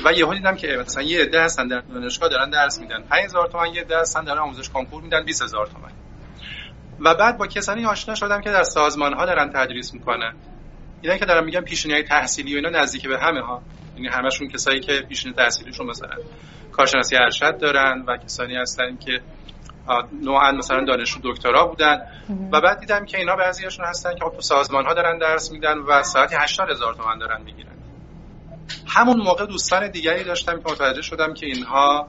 و 0.06 0.14
یهو 0.14 0.34
دیدم 0.34 0.56
که 0.56 0.68
مثلا 0.68 1.04
یه 1.04 1.22
عده 1.22 1.42
هستن 1.42 1.68
در 1.68 1.80
دانشگاه 1.80 2.30
دارن 2.30 2.50
درس 2.50 2.80
میدن. 2.80 3.04
5000 3.04 3.48
تومن 3.48 3.74
یه 3.74 3.82
عده 3.82 4.00
هستن 4.00 4.24
دارن 4.24 4.40
آموزش 4.40 4.70
کنکور 4.70 5.02
میدن 5.02 5.26
20000 5.26 5.66
تومن. 5.66 5.92
و 7.04 7.16
بعد 7.16 7.38
با 7.38 7.48
کسانی 7.48 7.86
آشنا 7.86 8.16
شدم 8.16 8.42
که 8.42 8.52
در 8.52 8.64
سازمان 8.64 9.14
ها 9.14 9.26
دارن 9.26 9.50
تدریس 9.50 9.94
می‌کنن. 9.94 10.34
اینا 11.02 11.18
که 11.18 11.26
دارن 11.26 11.44
میگن 11.44 11.62
پیشونی 11.62 12.04
تحصیلی 12.04 12.54
و 12.54 12.56
اینا 12.56 12.70
نزدیک 12.70 13.08
به 13.08 13.20
همه 13.20 13.42
ها. 13.42 13.62
یعنی 13.96 14.08
همشون 14.08 14.48
کسایی 14.48 14.80
که 14.80 15.02
پیشونی 15.10 15.34
تحصیلیشون 15.34 15.88
مثلا 15.88 16.18
کارشناسی 16.72 17.16
ارشد 17.16 17.58
دارن 17.58 18.04
و 18.08 18.18
کسانی 18.18 18.56
هستن 18.56 18.98
که 18.98 19.22
نوعا 20.22 20.52
مثلا 20.52 20.86
دانشجو 20.86 21.20
دکترا 21.24 21.66
بودن. 21.66 22.02
و 22.52 22.62
بعد 22.62 22.80
دیدم 22.80 23.06
که 23.06 23.18
اینا 23.18 23.36
بعضیاشون 23.36 23.86
هستن 23.86 24.16
که 24.16 24.26
خب 24.26 24.36
تو 24.36 24.42
سازمان 24.42 24.86
ها 24.86 24.94
دارن 24.94 25.18
درس 25.18 25.52
میدن 25.52 25.78
و 25.78 26.04
ساعتی 26.04 26.36
80 26.40 26.70
هزار 26.70 26.94
تومن 26.94 27.18
دارن 27.18 27.42
می‌گیرن. 27.42 27.70
همون 28.88 29.18
موقع 29.22 29.46
دوستان 29.46 29.88
دیگری 29.92 30.24
داشتم 30.24 30.62
که 30.62 30.72
متوجه 30.72 31.02
شدم 31.02 31.34
که 31.34 31.46
اینها 31.46 32.08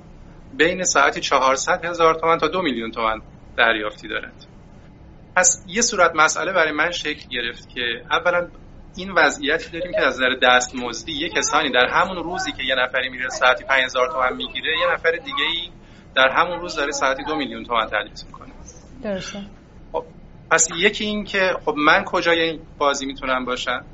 بین 0.56 0.84
ساعتی 0.84 1.20
400 1.20 1.84
هزار 1.84 2.14
تومن 2.14 2.38
تا 2.38 2.48
دو 2.48 2.62
میلیون 2.62 2.90
تومن 2.90 3.20
دریافتی 3.56 4.08
دارند. 4.08 4.46
پس 5.36 5.64
یه 5.66 5.82
صورت 5.82 6.10
مسئله 6.14 6.52
برای 6.52 6.72
من 6.72 6.90
شکل 6.90 7.28
گرفت 7.28 7.68
که 7.68 7.80
اولا 8.10 8.48
این 8.96 9.12
وضعیتی 9.12 9.70
داریم 9.70 9.92
که 9.92 10.06
از 10.06 10.14
نظر 10.14 10.34
دستمزدی 10.42 11.12
یه 11.12 11.28
کسانی 11.28 11.70
در 11.70 11.86
همون 11.86 12.16
روزی 12.16 12.52
که 12.52 12.62
یه 12.62 12.74
نفری 12.74 13.08
میره 13.08 13.28
ساعتی 13.28 13.64
5000 13.64 14.10
تومن 14.10 14.36
می‌گیره 14.36 14.78
یه 14.80 14.92
نفر 14.94 15.10
دیگه 15.10 15.44
ای 15.54 15.70
در 16.14 16.28
همون 16.28 16.60
روز 16.60 16.76
داره 16.76 16.92
ساعتی 16.92 17.24
دو 17.24 17.36
میلیون 17.36 17.64
تومن 17.64 17.86
تدریس 17.86 18.24
می‌کنه. 18.26 18.52
درسته. 19.02 19.38
خب 19.92 20.04
پس 20.50 20.68
یکی 20.76 21.04
این 21.04 21.24
که 21.24 21.56
خب 21.64 21.74
من 21.76 22.04
کجای 22.04 22.40
این 22.40 22.60
بازی 22.78 23.06
می‌تونم 23.06 23.44
باشم 23.44 23.84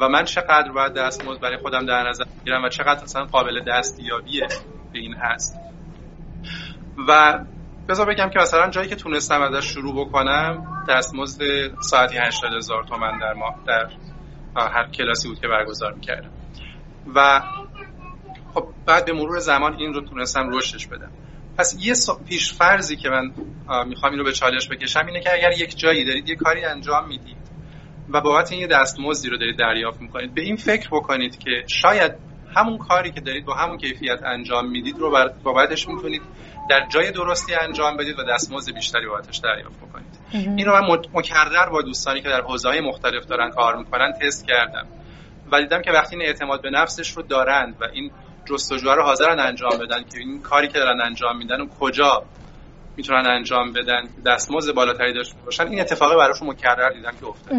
و 0.00 0.08
من 0.08 0.24
چقدر 0.24 0.72
باید 0.72 0.92
دستمزد 0.92 1.40
برای 1.40 1.56
خودم 1.56 1.86
در 1.86 2.08
نظر 2.08 2.24
بگیرم 2.40 2.64
و 2.64 2.68
چقدر 2.68 3.02
مثلا 3.02 3.24
قابل 3.24 3.64
دستیابیه 3.64 4.46
به 4.92 4.98
این 4.98 5.14
هست؟ 5.14 5.56
و 7.08 7.38
بذار 7.88 8.06
بگم 8.06 8.30
که 8.30 8.38
مثلا 8.38 8.70
جایی 8.70 8.88
که 8.88 8.96
تونستم 8.96 9.42
ازش 9.42 9.66
شروع 9.66 10.06
بکنم 10.06 10.66
دستمزد 10.88 11.42
ساعتی 11.80 12.18
80 12.18 12.52
هزار 12.52 12.84
تومن 12.84 13.18
در 13.18 13.32
ماه 13.32 13.54
در 13.66 13.88
هر 14.56 14.88
کلاسی 14.88 15.28
بود 15.28 15.40
که 15.40 15.48
برگزار 15.48 15.92
می‌کردم. 15.92 16.30
و 17.14 17.40
خب 18.54 18.68
بعد 18.86 19.04
به 19.04 19.12
مرور 19.12 19.38
زمان 19.38 19.74
این 19.74 19.94
رو 19.94 20.00
تونستم 20.00 20.48
رشدش 20.50 20.86
بدم. 20.86 21.10
پس 21.58 21.76
یه 21.80 21.94
پیش 22.28 22.52
فرضی 22.52 22.96
که 22.96 23.08
من 23.08 23.32
می‌خوام 23.86 24.12
این 24.12 24.18
رو 24.18 24.24
به 24.24 24.32
چالش 24.32 24.68
بکشم 24.68 25.06
اینه 25.06 25.20
که 25.20 25.32
اگر 25.32 25.52
یک 25.52 25.78
جایی 25.78 26.04
دارید 26.04 26.28
یه 26.28 26.36
کاری 26.36 26.64
انجام 26.64 27.08
می‌دید 27.08 27.36
و 28.10 28.20
بابت 28.20 28.52
این 28.52 28.60
یه 28.60 28.66
دستمزدی 28.66 29.28
رو 29.28 29.38
دارید 29.38 29.58
دریافت 29.58 30.00
می‌کنید 30.00 30.34
به 30.34 30.40
این 30.40 30.56
فکر 30.56 30.88
بکنید 30.92 31.38
که 31.38 31.50
شاید 31.66 32.27
همون 32.54 32.78
کاری 32.78 33.12
که 33.12 33.20
دارید 33.20 33.44
با 33.44 33.54
همون 33.54 33.78
کیفیت 33.78 34.22
انجام 34.22 34.68
می‌دید 34.70 34.98
رو 34.98 35.30
بابتش 35.42 35.88
می‌تونید 35.88 36.22
در 36.70 36.86
جای 36.88 37.10
درستی 37.10 37.54
انجام 37.54 37.96
بدید 37.96 38.18
و 38.18 38.22
دستمزد 38.22 38.74
بیشتری 38.74 39.06
بابتش 39.06 39.38
دریافت 39.38 39.76
بکنید. 39.76 40.18
این 40.32 40.66
رو 40.66 40.72
من 40.72 40.98
مکرر 41.14 41.70
با 41.70 41.82
دوستانی 41.82 42.20
که 42.20 42.28
در 42.28 42.40
حوزه‌های 42.40 42.80
مختلف 42.80 43.26
دارن 43.26 43.50
کار 43.50 43.76
می‌کنن 43.76 44.12
تست 44.12 44.46
کردم. 44.46 44.86
و 45.52 45.60
دیدم 45.60 45.82
که 45.82 45.90
وقتی 45.90 46.16
این 46.16 46.26
اعتماد 46.26 46.62
به 46.62 46.70
نفسش 46.70 47.10
رو 47.10 47.22
دارند 47.22 47.76
و 47.80 47.84
این 47.92 48.10
جستجوها 48.44 48.94
رو 48.94 49.02
حاضرن 49.02 49.40
انجام 49.40 49.78
بدن 49.80 50.02
که 50.02 50.18
این 50.18 50.42
کاری 50.42 50.68
که 50.68 50.78
دارن 50.78 51.00
انجام 51.00 51.36
میدن 51.36 51.60
و 51.60 51.66
کجا 51.80 52.22
می‌تونن 52.96 53.26
انجام 53.26 53.72
بدن 53.72 54.02
دستمزد 54.26 54.74
بالاتری 54.74 55.14
داشته 55.14 55.36
باشن 55.44 55.66
این 55.68 55.80
اتفاقی 55.80 56.16
براشون 56.16 56.48
مکرر 56.48 56.90
دیدم 56.90 57.12
که 57.20 57.26
افتاد. 57.26 57.54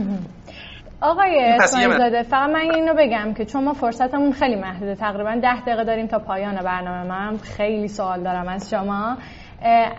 آقای 1.01 1.39
اسماعیل 1.39 1.98
زاده 1.98 2.24
فقط 2.24 2.50
من 2.50 2.60
اینو 2.60 2.94
بگم 2.98 3.34
که 3.34 3.46
چون 3.46 3.63
ما 3.63 3.74
فرصتمون 3.74 4.32
خیلی 4.32 4.56
محدوده. 4.56 4.96
تقریبا 4.96 5.39
ده 5.41 5.62
دقیقه 5.62 5.84
داریم 5.84 6.08
تا 6.08 6.20
پایان 6.20 6.56
برنامه 6.56 7.10
من. 7.10 7.38
خیلی 7.38 7.88
سوال 7.88 8.24
دارم 8.24 8.48
از 8.48 8.70
شما. 8.70 9.18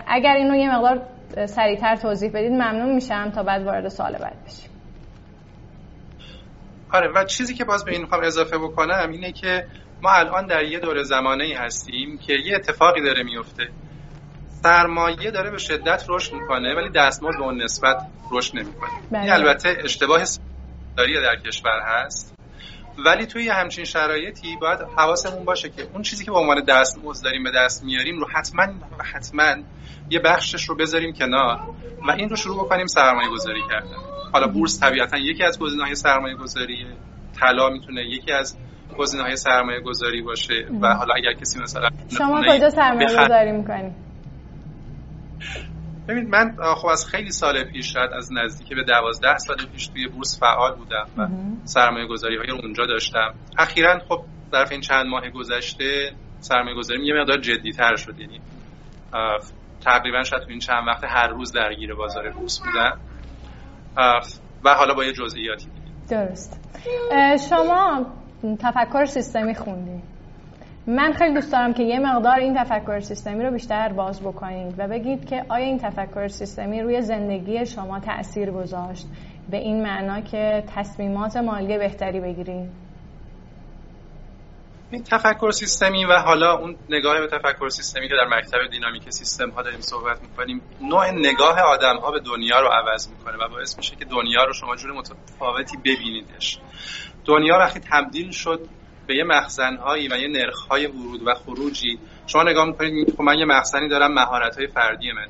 اگر 0.06 0.34
اینو 0.34 0.54
یه 0.54 0.76
مقدار 0.76 1.02
سریعتر 1.46 1.96
توضیح 1.96 2.30
بدید 2.30 2.52
ممنون 2.52 2.94
میشم 2.94 3.30
تا 3.30 3.42
بعد 3.42 3.62
وارد 3.62 3.88
سوال 3.88 4.12
بعد 4.12 4.44
بشیم. 4.46 4.70
آره 6.92 7.08
و 7.14 7.24
چیزی 7.24 7.54
که 7.54 7.64
باز 7.64 7.84
به 7.84 7.92
این 7.92 8.00
می‌خوام 8.00 8.24
اضافه 8.24 8.58
بکنم 8.58 9.08
اینه 9.10 9.32
که 9.32 9.66
ما 10.02 10.10
الان 10.10 10.46
در 10.46 10.62
یه 10.64 10.78
دور 10.78 11.02
زمانه 11.02 11.44
ای 11.44 11.52
هستیم 11.52 12.18
که 12.18 12.32
یه 12.32 12.56
اتفاقی 12.56 13.02
داره 13.02 13.22
میفته 13.22 13.68
سرمایه 14.62 15.30
داره 15.30 15.50
به 15.50 15.58
شدت 15.58 16.04
رشد 16.08 16.34
می‌کنه 16.34 16.74
ولی 16.74 16.90
دستمزد 16.90 17.38
به 17.38 17.44
اون 17.44 17.62
نسبت 17.62 17.96
رشد 18.32 18.56
نمی‌کنه. 18.56 18.90
این 18.90 19.20
بله. 19.22 19.32
البته 19.32 19.76
اشتباه 19.84 20.24
داری 20.96 21.14
در 21.14 21.36
کشور 21.46 21.80
هست. 21.84 22.36
ولی 23.06 23.26
توی 23.26 23.48
همچین 23.48 23.84
شرایطی 23.84 24.56
باید 24.60 24.78
حواسمون 24.96 25.44
باشه 25.44 25.68
که 25.68 25.82
اون 25.92 26.02
چیزی 26.02 26.24
که 26.24 26.30
به 26.30 26.36
عنوان 26.36 26.64
دستمزد 26.64 27.24
داریم 27.24 27.44
به 27.44 27.50
دست 27.50 27.84
میاریم 27.84 28.18
رو 28.20 28.26
حتما 28.34 28.66
حتما 29.14 29.54
یه 30.10 30.20
بخشش 30.20 30.68
رو 30.68 30.76
بذاریم 30.76 31.12
کنار 31.12 31.60
و 32.08 32.10
این 32.10 32.28
رو 32.28 32.36
شروع 32.36 32.64
بکنیم 32.64 32.86
سرمایه 32.86 33.28
گذاری 33.30 33.60
کردن. 33.70 33.96
حالا 34.32 34.46
بورس 34.46 34.80
طبیعتا 34.80 35.18
یکی 35.18 35.44
از 35.44 35.58
گزینه‌های 35.58 35.94
سرمایه 35.94 36.36
گذاریه 36.36 36.86
طلا 37.40 37.68
می‌تونه 37.68 38.02
یکی 38.02 38.32
از 38.32 38.58
گزینه‌های 38.98 39.36
سرمایه 39.36 39.80
گذاری 39.80 40.22
باشه 40.22 40.66
و 40.80 40.94
حالا 40.94 41.14
اگر 41.14 41.32
کسی 41.32 41.60
مثلا 41.60 41.88
شما 42.18 42.42
کجا 42.48 42.70
سرمایه 42.70 43.24
گذاری 43.24 43.52
می‌کنی؟ 43.52 43.94
ببینید 46.10 46.28
من 46.28 46.56
خب 46.74 46.86
از 46.86 47.06
خیلی 47.06 47.30
سال 47.30 47.64
پیش 47.64 47.92
شاید 47.92 48.10
از 48.12 48.32
نزدیک 48.32 48.68
به 48.68 48.84
دوازده 48.84 49.38
سال 49.38 49.56
پیش 49.72 49.88
توی 49.88 50.08
بورس 50.08 50.40
فعال 50.40 50.74
بودم 50.74 51.06
و 51.16 51.26
سرمایه 51.64 52.06
گذاری 52.06 52.36
های 52.36 52.50
اونجا 52.50 52.86
داشتم. 52.86 53.34
اخیرا 53.58 53.98
خب 54.08 54.24
در 54.52 54.66
این 54.70 54.80
چند 54.80 55.06
ماه 55.06 55.30
گذشته 55.30 56.12
سرمایه 56.40 56.76
گذاری 56.76 57.06
یه 57.06 57.14
مقدار 57.14 57.38
جدی 57.38 57.72
تر 57.72 57.96
شد. 57.96 58.20
یعنی 58.20 58.40
تقریبا 59.84 60.22
شاید 60.22 60.42
تو 60.42 60.50
این 60.50 60.58
چند 60.58 60.88
وقت 60.88 61.04
هر 61.04 61.28
روز 61.28 61.52
درگیر 61.52 61.94
بازار 61.94 62.30
بورس 62.30 62.60
بودم. 62.60 63.00
و 64.64 64.74
حالا 64.74 64.94
با 64.94 65.04
یه 65.04 65.12
جزئیاتی. 65.12 65.68
درست. 66.10 66.60
شما 67.50 68.06
تفکر 68.60 69.04
سیستمی 69.04 69.54
خوندی. 69.54 70.02
من 70.90 71.12
خیلی 71.12 71.34
دوست 71.34 71.52
دارم 71.52 71.72
که 71.74 71.82
یه 71.82 71.98
مقدار 71.98 72.38
این 72.38 72.64
تفکر 72.64 73.00
سیستمی 73.00 73.44
رو 73.44 73.50
بیشتر 73.50 73.92
باز 73.92 74.20
بکنید 74.20 74.74
و 74.78 74.88
بگید 74.88 75.28
که 75.28 75.44
آیا 75.48 75.66
این 75.66 75.78
تفکر 75.78 76.28
سیستمی 76.28 76.82
روی 76.82 77.02
زندگی 77.02 77.66
شما 77.66 78.00
تاثیر 78.00 78.50
گذاشت؟ 78.50 79.06
به 79.50 79.56
این 79.56 79.82
معنا 79.82 80.20
که 80.20 80.64
تصمیمات 80.76 81.36
مالی 81.36 81.78
بهتری 81.78 82.20
بگیرید 82.20 82.70
این 84.90 85.02
تفکر 85.02 85.50
سیستمی 85.50 86.04
و 86.04 86.12
حالا 86.12 86.58
اون 86.58 86.76
نگاه 86.88 87.20
به 87.20 87.26
تفکر 87.26 87.68
سیستمی 87.68 88.08
که 88.08 88.14
در 88.14 88.38
مکتب 88.38 88.58
دینامیک 88.70 89.10
سیستم 89.10 89.50
ها 89.50 89.62
داریم 89.62 89.80
صحبت 89.80 90.22
می‌کنیم 90.22 90.62
نوع 90.80 91.10
نگاه 91.10 91.60
آدم 91.60 91.96
ها 91.96 92.10
به 92.10 92.20
دنیا 92.20 92.60
رو 92.60 92.68
عوض 92.68 93.08
می‌کنه 93.08 93.36
و 93.44 93.48
باعث 93.48 93.76
میشه 93.76 93.96
که 93.96 94.04
دنیا 94.04 94.44
رو 94.44 94.52
شما 94.52 94.76
جور 94.76 94.92
متفاوتی 94.92 95.76
ببینیدش. 95.76 96.58
دنیا 97.24 97.58
وقتی 97.58 97.80
تبدیل 97.80 98.30
شد 98.30 98.68
به 99.06 99.16
یه 99.16 99.24
مخزنهایی 99.24 100.08
و 100.08 100.18
یه 100.18 100.28
نرخهای 100.28 100.86
ورود 100.86 101.26
و 101.26 101.34
خروجی. 101.34 101.98
شما 102.26 102.42
نگاه 102.42 102.66
می‌کنید 102.66 103.10
خب 103.16 103.22
من 103.22 103.38
یه 103.38 103.44
مخزنی 103.44 103.88
دارم 103.88 104.12
مهارت 104.12 104.58
های 104.58 104.66
فردی 104.66 105.12
من 105.12 105.26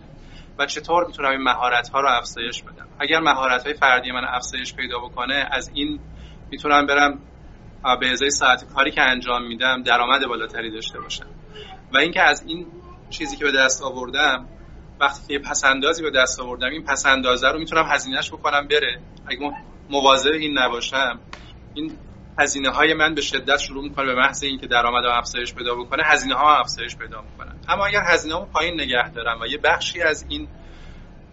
و 0.58 0.66
چطور 0.66 1.06
می‌تونم 1.06 1.30
این 1.30 1.42
مهارت 1.42 1.88
ها 1.88 2.00
رو 2.00 2.08
افزایش 2.08 2.62
بدم؟ 2.62 2.88
اگر 2.98 3.20
مهارت 3.20 3.64
های 3.64 3.74
فردی 3.74 4.12
من 4.12 4.24
افزایش 4.24 4.74
پیدا 4.74 4.98
بکنه 4.98 5.48
از 5.50 5.70
این 5.74 6.00
می‌تونم 6.50 6.86
برم 6.86 7.18
به 8.00 8.10
ازای 8.10 8.30
ساعت 8.30 8.64
کاری 8.74 8.90
که 8.90 9.02
انجام 9.02 9.46
میدم 9.46 9.82
درآمد 9.82 10.26
بالاتری 10.26 10.70
داشته 10.70 11.00
باشم. 11.00 11.26
و 11.94 11.98
اینکه 11.98 12.22
از 12.22 12.44
این 12.46 12.66
چیزی 13.10 13.36
که 13.36 13.44
به 13.44 13.52
دست 13.52 13.82
آوردم 13.82 14.46
وقتی 15.00 15.38
که 15.38 15.38
پسندازی 15.38 16.02
به 16.02 16.10
دست 16.10 16.40
آوردم 16.40 16.70
این 16.70 16.84
پسندازه 16.84 17.48
رو 17.48 17.58
می‌تونم 17.58 17.84
هزینهش 17.88 18.30
بکنم 18.30 18.68
بره. 18.68 19.00
اگه 19.26 19.52
مواظب 19.90 20.32
این 20.32 20.58
نباشم 20.58 21.20
این 21.74 21.92
هزینه 22.40 22.70
های 22.70 22.94
من 22.94 23.14
به 23.14 23.20
شدت 23.20 23.58
شروع 23.58 23.82
می‌کنه 23.82 24.06
به 24.06 24.14
محض 24.14 24.42
اینکه 24.42 24.66
درآمد 24.66 25.04
افزایش 25.04 25.54
پیدا 25.54 25.74
بکنه 25.74 26.02
هزینه 26.06 26.34
ها 26.34 26.60
افزایش 26.60 26.96
پیدا 26.96 27.22
می‌کنن. 27.22 27.56
اما 27.68 27.86
اگر 27.86 28.02
هزینه 28.06 28.34
ها 28.34 28.44
پایین 28.44 28.80
نگه 28.80 29.10
دارم 29.10 29.40
و 29.40 29.46
یه 29.46 29.58
بخشی 29.58 30.02
از 30.02 30.26
این 30.28 30.48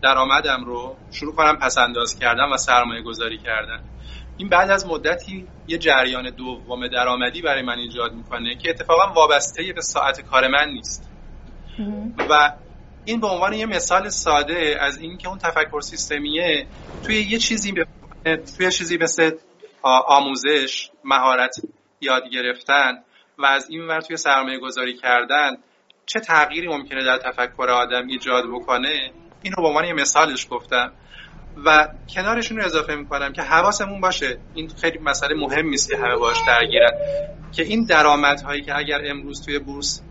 درآمدم 0.01 0.63
رو 0.65 0.95
شروع 1.11 1.35
کنم 1.35 1.57
پس 1.57 1.77
انداز 1.77 2.19
کردن 2.19 2.53
و 2.53 2.57
سرمایه 2.57 3.01
گذاری 3.01 3.37
کردن 3.37 3.79
این 4.37 4.49
بعد 4.49 4.71
از 4.71 4.87
مدتی 4.87 5.47
یه 5.67 5.77
جریان 5.77 6.29
دوم 6.29 6.87
درآمدی 6.87 7.41
برای 7.41 7.61
من 7.61 7.77
ایجاد 7.77 8.13
می‌کنه 8.13 8.55
که 8.55 8.69
اتفاقا 8.69 9.13
وابسته 9.13 9.73
به 9.75 9.81
ساعت 9.81 10.21
کار 10.21 10.47
من 10.47 10.69
نیست. 10.69 11.09
و 12.29 12.53
این 13.05 13.19
به 13.19 13.27
عنوان 13.27 13.53
یه 13.53 13.65
مثال 13.65 14.09
ساده 14.09 14.77
از 14.79 14.97
اینکه 14.97 15.27
اون 15.27 15.37
تفکر 15.37 15.81
سیستمیه 15.81 16.67
توی 17.03 17.21
یه 17.21 17.37
چیزی 17.37 17.71
به 17.71 17.85
توی 18.57 18.71
چیزی 18.71 18.97
مثل 18.97 19.31
آموزش 19.87 20.89
مهارت 21.03 21.55
یاد 22.01 22.23
گرفتن 22.33 23.03
و 23.37 23.45
از 23.45 23.69
این 23.69 23.87
ور 23.87 24.01
توی 24.01 24.17
سرمایه 24.17 24.59
گذاری 24.59 24.97
کردن 24.97 25.57
چه 26.05 26.19
تغییری 26.19 26.67
ممکنه 26.67 27.03
در 27.03 27.17
تفکر 27.17 27.69
آدم 27.69 28.07
ایجاد 28.07 28.43
بکنه؟ 28.53 29.11
این 29.43 29.53
رو 29.53 29.63
به 29.63 29.67
عنوان 29.67 29.85
یه 29.85 29.93
مثالش 29.93 30.47
گفتم. 30.49 30.91
و 31.65 31.87
کنارشون 32.15 32.57
رو 32.57 32.65
اضافه 32.65 32.95
می‌کنم 32.95 33.33
که 33.33 33.41
حواسمون 33.41 34.01
باشه. 34.01 34.37
این 34.53 34.69
خیلی 34.81 34.99
مسئله 34.99 35.35
مهمی 35.35 35.75
است 35.75 35.91
که 35.91 35.97
همه 35.97 36.15
باش 36.15 36.37
درگیرن. 36.47 36.91
که 37.55 37.63
این 37.63 37.85
درآمدهایی 37.85 38.61
که 38.61 38.77
اگر 38.77 39.01
امروز 39.05 39.45
توی 39.45 39.59
بورس 39.59 40.01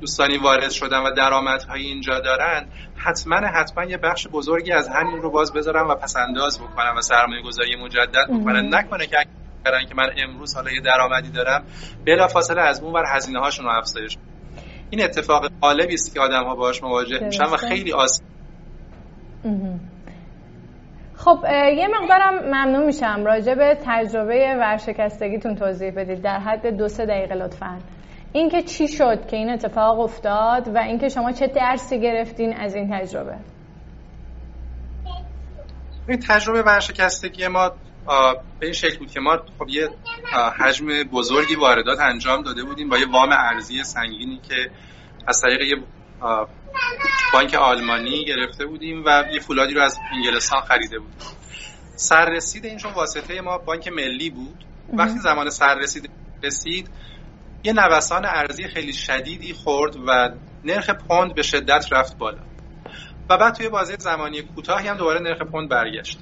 دوستانی 0.00 0.38
وارد 0.38 0.70
شدن 0.70 0.98
و 0.98 1.10
درآمدهایی 1.10 1.86
اینجا 1.86 2.20
دارن 2.20 2.66
حتما 2.96 3.36
حتما 3.36 3.84
یه 3.84 3.96
بخش 3.96 4.28
بزرگی 4.28 4.72
از 4.72 4.88
همین 4.88 5.22
رو 5.22 5.30
باز 5.30 5.52
بذارن 5.52 5.86
و 5.86 5.94
پس 5.94 6.16
انداز 6.16 6.60
بکنن 6.60 6.94
و 6.98 7.00
سرمایه 7.00 7.42
گذاری 7.42 7.76
مجدد 7.76 8.26
بکنن 8.40 8.74
نکنه 8.74 9.06
که 9.06 9.16
اگر 9.18 9.84
که 9.84 9.94
من 9.94 10.10
امروز 10.16 10.54
حالا 10.54 10.70
یه 10.70 10.80
درآمدی 10.80 11.30
دارم 11.30 11.64
بلا 12.06 12.26
فاصله 12.26 12.62
از 12.62 12.80
اون 12.80 12.92
بر 12.92 13.04
هزینه 13.06 13.40
هاشون 13.40 13.64
رو 13.64 13.72
افزایش 13.78 14.16
این 14.90 15.04
اتفاق 15.04 15.48
غالبی 15.62 15.94
است 15.94 16.14
که 16.14 16.20
آدم 16.20 16.44
ها 16.44 16.54
باهاش 16.54 16.82
مواجه 16.82 17.24
میشن 17.24 17.44
و 17.44 17.56
خیلی 17.56 17.92
آسان 17.92 18.26
خب 21.16 21.38
یه 21.76 21.88
مقدارم 21.88 22.34
ممنون 22.44 22.86
میشم. 22.86 23.24
راجع 23.24 23.54
به 23.54 23.78
تجربه 23.86 24.56
ورشکستگیتون 24.60 25.54
توضیح 25.54 25.90
بدید. 25.90 26.22
در 26.22 26.38
حد 26.38 26.66
دو 26.66 26.88
سه 26.88 27.06
دقیقه 27.06 27.34
لطفاً. 27.34 27.78
اینکه 28.32 28.62
چی 28.62 28.88
شد 28.88 29.26
که 29.26 29.36
این 29.36 29.50
اتفاق 29.50 30.00
افتاد 30.00 30.68
و 30.74 30.78
اینکه 30.78 31.08
شما 31.08 31.32
چه 31.32 31.46
درسی 31.46 32.00
گرفتین 32.00 32.52
از 32.56 32.74
این 32.74 32.88
تجربه؟ 32.92 33.36
این 36.08 36.18
تجربه 36.28 36.62
ورشکستگی 36.62 37.48
ما 37.48 37.72
به 38.60 38.66
این 38.66 38.72
شکل 38.72 38.98
بود 38.98 39.10
که 39.10 39.20
ما 39.20 39.36
خب 39.58 39.68
یه 39.68 39.88
حجم 40.58 40.86
بزرگی 41.12 41.54
واردات 41.54 42.00
انجام 42.00 42.42
داده 42.42 42.64
بودیم 42.64 42.88
با 42.88 42.98
یه 42.98 43.06
وام 43.12 43.28
ارزی 43.32 43.84
سنگینی 43.84 44.40
که 44.48 44.70
از 45.26 45.40
طریق 45.42 45.60
یه 45.60 45.76
بانک 47.32 47.54
آلمانی 47.54 48.24
گرفته 48.24 48.66
بودیم 48.66 49.02
و 49.06 49.24
یه 49.32 49.40
فولادی 49.40 49.74
رو 49.74 49.82
از 49.82 49.98
انگلستان 50.12 50.60
خریده 50.60 50.98
بودیم. 50.98 51.28
سررسید 51.96 52.64
این 52.64 52.76
چون 52.76 52.92
واسطه 52.92 53.40
ما 53.40 53.58
بانک 53.58 53.88
ملی 53.88 54.30
بود. 54.30 54.64
وقتی 54.92 55.18
زمان 55.18 55.50
سررسید 55.50 56.10
رسید 56.42 56.90
یه 57.64 57.72
نوسان 57.72 58.26
ارزی 58.26 58.68
خیلی 58.68 58.92
شدیدی 58.92 59.52
خورد 59.52 59.96
و 60.06 60.30
نرخ 60.64 60.90
پوند 60.90 61.34
به 61.34 61.42
شدت 61.42 61.92
رفت 61.92 62.18
بالا. 62.18 62.38
و 63.30 63.38
بعد 63.38 63.54
توی 63.54 63.68
بازی 63.68 63.94
زمانی 63.98 64.42
کوتاهی 64.42 64.88
هم 64.88 64.96
دوباره 64.96 65.20
نرخ 65.20 65.42
پوند 65.42 65.68
برگشت. 65.68 66.18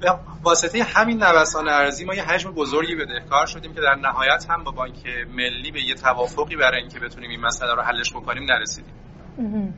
به 0.00 0.14
واسطه 0.42 0.82
همین 0.82 1.22
نوسان 1.22 1.68
ارزی 1.68 2.04
ما 2.04 2.14
یه 2.14 2.22
حجم 2.22 2.50
بزرگی 2.50 2.94
بدهکار 2.94 3.46
شدیم 3.46 3.74
که 3.74 3.80
در 3.80 3.94
نهایت 3.94 4.46
هم 4.50 4.64
با 4.64 4.70
بانک 4.70 5.06
ملی 5.34 5.70
به 5.70 5.82
یه 5.82 5.94
توافقی 5.94 6.56
برای 6.56 6.80
اینکه 6.80 7.00
بتونیم 7.00 7.30
این 7.30 7.40
مسئله 7.40 7.74
رو 7.74 7.82
حلش 7.82 8.12
بکنیم 8.12 8.42
نرسیدیم. 8.42 8.94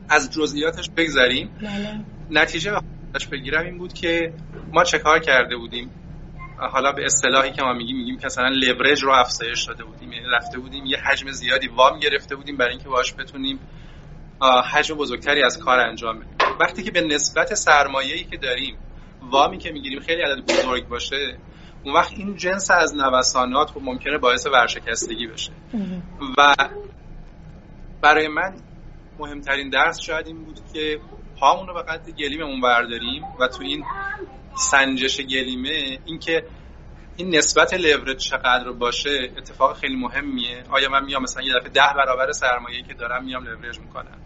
از 0.09 0.31
جزئیاتش 0.31 0.89
بگذریم. 0.89 1.49
بله. 1.61 1.99
نتیجه 2.29 2.71
بگیرم 3.31 3.65
این 3.65 3.77
بود 3.77 3.93
که 3.93 4.33
ما 4.73 4.83
چه 4.83 4.99
کار 4.99 5.19
کرده 5.19 5.57
بودیم؟ 5.57 5.89
حالا 6.57 6.91
به 6.91 7.05
اصطلاحی 7.05 7.51
که 7.51 7.61
ما 7.61 7.73
میگیم 7.73 7.97
میگیم 7.97 8.17
که 8.17 8.25
مثلا 8.25 8.49
لورج 8.49 9.03
رو 9.03 9.11
افزایش 9.11 9.65
داده 9.67 9.83
بودیم. 9.83 10.11
یعنی 10.11 10.25
رفته 10.25 10.59
بودیم 10.59 10.85
یه 10.85 10.97
حجم 10.97 11.31
زیادی 11.31 11.67
وام 11.67 11.99
گرفته 11.99 12.35
بودیم 12.35 12.57
برای 12.57 12.71
اینکه 12.71 12.89
باهاش 12.89 13.13
بتونیم 13.13 13.59
حجم 14.73 14.95
بزرگتری 14.95 15.43
از 15.43 15.59
کار 15.59 15.79
انجام 15.79 16.19
بدیم. 16.19 16.37
وقتی 16.59 16.83
که 16.83 16.91
به 16.91 17.01
نسبت 17.01 17.53
سرمایه‌ای 17.53 18.23
که 18.23 18.37
داریم 18.37 18.77
وامی 19.21 19.57
که 19.57 19.71
می‌گیریم 19.71 19.99
خیلی 19.99 20.21
عدد 20.21 20.43
بزرگ 20.43 20.87
باشه 20.87 21.37
اون 21.83 21.93
وقت 21.93 22.11
این 22.11 22.35
جنس 22.35 22.71
از 22.71 22.95
نوسانات 22.95 23.69
خب 23.69 23.81
ممکنه 23.83 24.17
باعث 24.17 24.47
ورشکستگی 24.47 25.27
بشه. 25.27 25.51
و 26.37 26.55
برای 28.01 28.27
من 28.27 28.53
مهمترین 29.19 29.69
درس 29.69 29.99
شاید 29.99 30.27
این 30.27 30.43
بود 30.43 30.59
که 30.73 30.99
پامون 31.39 31.67
رو 31.67 31.73
به 31.73 31.81
قد 31.81 32.09
گلیممون 32.09 32.61
برداریم 32.61 33.23
و 33.39 33.47
تو 33.47 33.63
این 33.63 33.83
سنجش 34.57 35.21
گلیمه 35.21 35.99
اینکه 36.05 36.43
این 37.15 37.35
نسبت 37.35 37.73
لورج 37.73 38.17
چقدر 38.17 38.71
باشه 38.71 39.31
اتفاق 39.37 39.77
خیلی 39.77 39.95
مهمیه. 39.95 40.63
آیا 40.69 40.89
من 40.89 41.05
میام 41.05 41.23
مثلا 41.23 41.43
یه 41.43 41.53
دفعه 41.53 41.69
ده 41.69 41.93
برابر 41.97 42.31
سرمایه 42.31 42.83
که 42.83 42.93
دارم 42.93 43.25
میام 43.25 43.43
لورج 43.43 43.79
می‌کنم؟ 43.79 44.17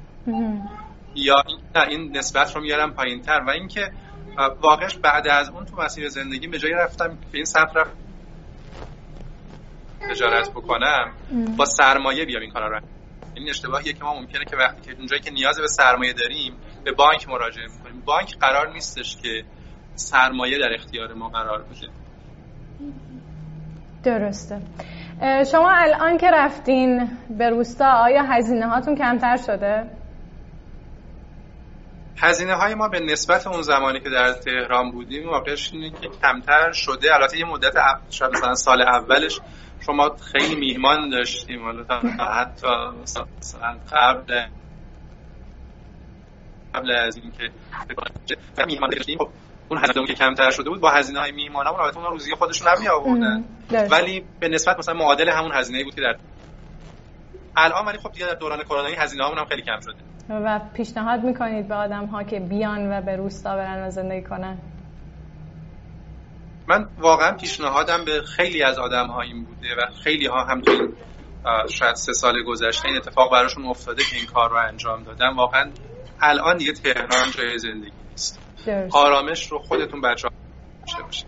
یا 1.16 1.44
این, 1.48 1.60
این 1.90 2.18
نسبت 2.18 2.56
رو 2.56 2.62
میارم 2.62 2.94
پایین 2.94 3.22
تر 3.22 3.40
و 3.48 3.50
اینکه 3.50 3.92
واقعش 4.62 4.98
بعد 4.98 5.28
از 5.28 5.50
اون 5.50 5.66
تو 5.66 5.76
مسیر 5.76 6.10
زندگی 6.10 6.48
به 6.48 6.60
جای 6.60 6.72
رفتم 6.72 7.08
به 7.08 7.38
این 7.38 7.46
سمت 7.46 7.76
رفت 7.76 7.92
تجارت 10.12 10.50
بکنم 10.52 11.14
با 11.58 11.66
سرمایه 11.66 12.26
بیام 12.26 12.42
این 12.42 12.52
کارا 12.52 12.68
رو 12.68 12.80
این 13.34 13.50
اشتباهیه 13.50 13.94
که 13.94 14.04
ما 14.04 14.14
ممکنه 14.20 14.46
که 14.46 14.58
وقتی 14.58 14.82
که 14.82 14.98
اونجایی 14.98 15.22
که 15.22 15.32
نیاز 15.32 15.60
به 15.60 15.68
سرمایه 15.68 16.14
داریم 16.14 16.54
به 16.84 16.92
بانک 16.92 17.30
مراجعه 17.30 17.68
می‌کنیم. 17.78 18.02
بانک 18.06 18.38
قرار 18.40 18.74
نیستش 18.74 19.18
که 19.18 19.44
سرمایه 20.00 20.58
در 20.58 20.74
اختیار 20.74 21.14
ما 21.14 21.30
قرار 21.30 21.62
بده 21.62 21.90
درسته. 24.04 24.62
شما 25.52 25.72
الان 25.72 26.18
که 26.18 26.28
رفتین 26.34 27.18
به 27.38 27.50
روستا 27.50 27.92
آیا 27.92 28.24
هزینه 28.24 28.68
هاتون 28.68 28.96
کمتر 28.96 29.38
شده؟ 29.38 29.84
هزینه 32.18 32.54
های 32.54 32.76
ما 32.76 32.88
به 32.88 33.00
نسبت 33.00 33.48
اون 33.48 33.62
زمانی 33.62 34.00
که 34.00 34.10
در 34.10 34.34
تهران 34.34 34.92
بودیم 34.92 35.30
واقعش 35.30 35.74
اینه 35.74 35.90
که 35.90 36.08
کمتر 36.22 36.72
شده. 36.72 37.16
البته 37.16 37.38
یه 37.38 37.46
مدت 37.46 37.74
شاید 38.10 38.32
مثلا 38.32 38.56
سال 38.56 38.82
اولش 38.82 39.40
شما 39.86 40.16
خیلی 40.32 40.56
میهمان 40.56 41.10
داشتیم. 41.10 41.64
حالا 41.64 41.84
حتی 42.20 42.68
مثلا 43.02 43.78
قبل 43.92 44.46
قبل 46.76 46.92
از 46.92 47.18
اینکه 47.18 47.50
میهمان 48.68 48.90
داشتیم. 48.90 49.18
خب 49.18 49.30
اون 49.70 49.80
هزینه 49.80 50.08
که 50.08 50.14
کمتر 50.14 50.52
شده 50.52 50.70
بود 50.70 50.82
با 50.82 50.90
هزینه 50.90 51.20
های 51.20 51.32
میهمانمون 51.32 51.80
البته 51.80 51.98
اون 51.98 52.12
روزی 52.12 52.36
خودشون 52.36 52.68
هم 52.68 52.78
آوردن 52.92 53.44
ولی 53.92 54.26
به 54.40 54.48
نسبت 54.48 54.80
مثلا 54.80 54.94
معادل 54.94 55.30
همون 55.30 55.52
هزینه 55.54 55.84
بود 55.84 55.96
که 55.96 56.02
در 56.02 56.16
الان 57.58 57.86
ولی 57.86 57.98
خب 57.98 58.12
دیگه 58.12 58.26
در 58.26 58.34
دوران 58.34 58.64
کرونا 58.64 58.88
هزینه 58.98 59.24
هامون 59.24 59.40
هم 59.40 59.46
خیلی 59.46 59.62
کم 59.62 59.80
شده. 59.80 59.96
و 60.30 60.60
پیشنهاد 60.74 61.24
می‌کنید 61.24 61.68
به 61.68 61.76
آدم 61.76 62.06
ها 62.06 62.24
که 62.24 62.40
بیان 62.40 62.92
و 62.92 63.02
به 63.02 63.16
روستا 63.16 63.56
برن 63.56 63.88
و 63.88 63.90
زندگی 63.90 64.24
کنن؟ 64.24 64.58
من 66.68 66.90
واقعا 67.00 67.38
پیشنهادم 67.38 68.06
به 68.06 68.22
خیلی 68.22 68.64
از 68.64 68.80
آدم 68.80 69.08
ها 69.08 69.22
این 69.22 69.46
بوده 69.46 69.68
و 69.78 69.92
خیلی 70.04 70.26
ها 70.26 70.44
هم 70.44 70.62
تو 70.62 70.72
شاید 71.70 71.96
سه 71.96 72.14
سال 72.14 72.44
گذشته 72.44 72.88
این 72.88 72.98
اتفاق 72.98 73.32
براشون 73.32 73.66
افتاده 73.66 74.04
که 74.04 74.16
این 74.16 74.26
کار 74.26 74.50
رو 74.50 74.56
انجام 74.56 75.04
دادن. 75.04 75.36
واقعا 75.36 75.72
الان 76.22 76.58
دیگه 76.58 76.74
تهران 76.74 77.32
جای 77.38 77.58
زندگی 77.58 77.92
نیست. 78.12 78.49
آرامش 78.92 79.52
رو 79.52 79.60
خودتون 79.60 80.02
بچه 80.02 80.28
ها 80.28 81.04
باشید. 81.04 81.26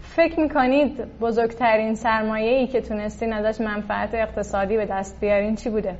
فکر 0.00 0.40
می‌کنید 0.40 1.18
بزرگترین 1.20 1.94
سرمایه 1.94 2.58
ای 2.58 2.66
که 2.66 2.80
تونستین 2.80 3.32
ازش 3.32 3.60
منفعت 3.60 4.14
اقتصادی 4.14 4.76
به 4.76 4.86
دست 4.86 5.20
بیارین 5.20 5.56
چی 5.56 5.70
بوده؟ 5.70 5.98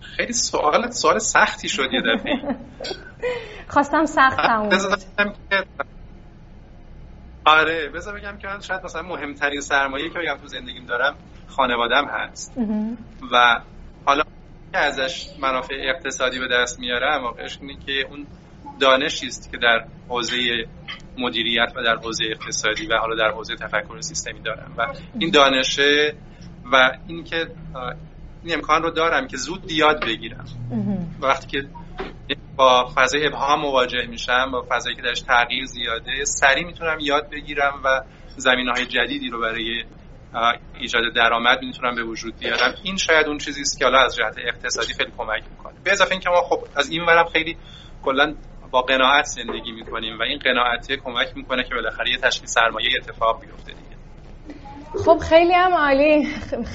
خیلی 0.00 0.32
سوال 0.32 0.90
سوال 0.90 1.18
سختی 1.18 1.68
شد 1.68 1.92
یه 1.92 2.00
دفعه. 2.00 2.32
خواستم 3.68 4.04
سخت 4.04 4.36
تموم 4.36 4.68
آره 7.44 7.88
بذار 7.88 8.14
بگم 8.20 8.38
که 8.38 8.48
من 8.48 8.60
شاید 8.60 8.84
مثلا 8.84 9.02
مهمترین 9.02 9.60
سرمایه 9.60 10.10
که 10.10 10.18
بگم 10.18 10.36
تو 10.40 10.46
زندگیم 10.46 10.86
دارم 10.86 11.16
خانوادم 11.46 12.04
هست. 12.06 12.58
و 13.32 13.60
که 14.72 14.78
ازش 14.78 15.26
منافع 15.40 15.74
اقتصادی 15.74 16.38
به 16.38 16.48
دست 16.48 16.80
میارم 16.80 17.22
واقعش 17.22 17.58
اینه 17.60 17.76
که 17.86 17.92
اون 18.10 18.26
دانشی 18.80 19.26
است 19.26 19.50
که 19.50 19.58
در 19.58 19.84
حوزه 20.08 20.36
مدیریت 21.18 21.72
و 21.76 21.82
در 21.82 21.96
حوزه 21.96 22.24
اقتصادی 22.30 22.86
و 22.86 22.96
حالا 22.96 23.16
در 23.16 23.30
حوزه 23.30 23.56
تفکر 23.56 24.00
سیستمی 24.00 24.40
دارم. 24.40 24.74
و 24.78 24.86
این 25.18 25.30
دانشه 25.30 26.14
و 26.72 26.92
اینکه 27.06 27.46
این 28.44 28.54
امکان 28.54 28.82
رو 28.82 28.90
دارم 28.90 29.26
که 29.26 29.36
زود 29.36 29.70
یاد 29.70 30.04
بگیرم. 30.06 30.44
وقتی 31.20 31.46
که 31.46 31.68
با 32.56 32.92
فضای 32.96 33.26
ابهام 33.26 33.60
مواجه 33.60 34.06
میشم 34.06 34.50
با 34.52 34.66
فضایی 34.70 34.96
که 34.96 35.02
درش 35.02 35.20
تغییر 35.20 35.64
زیاده 35.64 36.24
سریع 36.24 36.66
می‌تونم 36.66 36.98
یاد 37.00 37.30
بگیرم 37.30 37.80
و 37.84 38.00
زمین 38.36 38.68
های 38.68 38.86
جدیدی 38.86 39.28
رو 39.28 39.40
برای 39.40 39.84
ایجاد 40.80 41.02
درآمد 41.16 41.62
می‌تونم 41.62 41.94
به 41.94 42.02
وجود 42.02 42.38
بیارم 42.38 42.74
این 42.82 42.96
شاید 42.96 43.26
اون 43.26 43.38
چیزی 43.38 43.60
است 43.60 43.78
که 43.78 43.84
حالا 43.84 43.98
از 43.98 44.16
جهت 44.16 44.34
اقتصادی 44.48 44.94
خیلی 44.94 45.12
کمک 45.18 45.42
می‌کنه. 45.50 45.74
به 45.84 45.92
اضافه 45.92 46.12
اینکه 46.12 46.30
ما 46.30 46.42
خب 46.42 46.58
از 46.76 46.90
این 46.90 47.02
ورم 47.02 47.24
خیلی 47.24 47.56
کلا 48.02 48.34
با 48.70 48.82
قناعت 48.82 49.24
زندگی 49.24 49.72
می‌کنیم 49.72 50.18
و 50.18 50.22
این 50.22 50.38
قناعتی 50.38 50.96
کمک 50.96 51.36
می‌کنه 51.36 51.64
که 51.64 51.74
بالاخره 51.74 52.10
یه 52.10 52.16
تشکیل 52.16 52.46
سرمایه 52.46 52.88
اتفاق 53.02 53.40
بیفته 53.40 53.72
دیگه. 53.72 53.92
خب 55.04 55.18
خیلی 55.18 55.52
هم 55.52 55.74
عالی. 55.74 56.26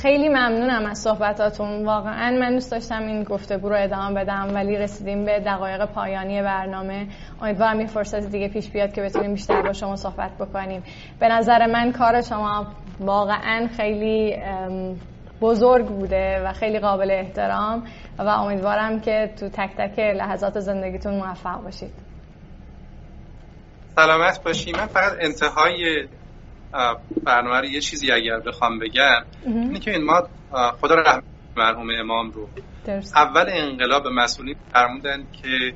خیلی 0.01 0.29
ممنونم 0.29 0.85
از 0.85 0.99
صحبتاتون. 0.99 1.85
واقعا 1.85 2.37
من 2.39 2.53
دوست 2.53 2.71
داشتم 2.71 3.01
این 3.01 3.23
گفتگو 3.23 3.69
رو 3.69 3.75
ادامه 3.83 4.21
بدم 4.21 4.51
ولی 4.53 4.77
رسیدیم 4.77 5.25
به 5.25 5.39
دقایق 5.39 5.85
پایانی 5.85 6.41
برنامه. 6.41 7.07
امیدوارم 7.41 7.81
یه 7.81 7.87
فرصت 7.87 8.31
دیگه 8.31 8.47
پیش 8.47 8.69
بیاد 8.69 8.93
که 8.93 9.01
بتونیم 9.01 9.33
بیشتر 9.33 9.61
با 9.61 9.73
شما 9.73 9.95
صحبت 9.95 10.31
بکنیم. 10.37 10.83
به 11.19 11.27
نظر 11.27 11.65
من 11.65 11.91
کار 11.91 12.21
شما 12.21 12.67
واقعا 12.99 13.67
خیلی 13.77 14.37
بزرگ 15.41 15.85
بوده 15.85 16.41
و 16.45 16.53
خیلی 16.53 16.79
قابل 16.79 17.11
احترام 17.11 17.83
و 18.19 18.27
امیدوارم 18.27 18.99
که 18.99 19.33
تو 19.39 19.49
تک 19.49 19.75
تک 19.77 19.99
لحظات 19.99 20.59
زندگیتون 20.59 21.13
موفق 21.13 21.63
باشید. 21.63 21.93
سلامت 23.95 24.43
باشی. 24.43 24.71
من 24.71 24.85
فقط 24.85 25.11
انتهای 25.19 26.07
برنامه 27.23 27.59
رو 27.59 27.65
یه 27.65 27.81
چیزی 27.81 28.11
اگر 28.11 28.39
بخوام 28.39 28.79
بگم 28.79 29.25
اینه 29.45 29.79
که 29.79 29.91
این 29.91 30.03
ما 30.03 30.27
خدا 30.81 30.95
رحمت 30.95 31.23
مرحوم 31.57 31.89
امام 31.99 32.31
رو 32.31 32.47
اول 33.15 33.45
انقلاب 33.49 34.07
مسئولین 34.07 34.55
فرمودن 34.73 35.23
که 35.43 35.73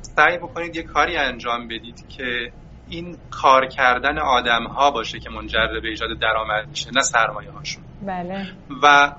سعی 0.00 0.38
بکنید 0.38 0.76
یه 0.76 0.82
کاری 0.82 1.16
انجام 1.16 1.68
بدید 1.68 2.08
که 2.08 2.52
این 2.88 3.18
کار 3.30 3.66
کردن 3.66 4.18
آدم 4.18 4.66
ها 4.66 4.90
باشه 4.90 5.18
که 5.18 5.30
منجر 5.30 5.66
به 5.82 5.88
ایجاد 5.88 6.18
درآمد 6.20 6.68
میشه 6.68 6.90
نه 6.94 7.02
سرمایه 7.02 7.50
هاشون 7.50 7.84
بله. 8.06 8.46
و 8.82 9.12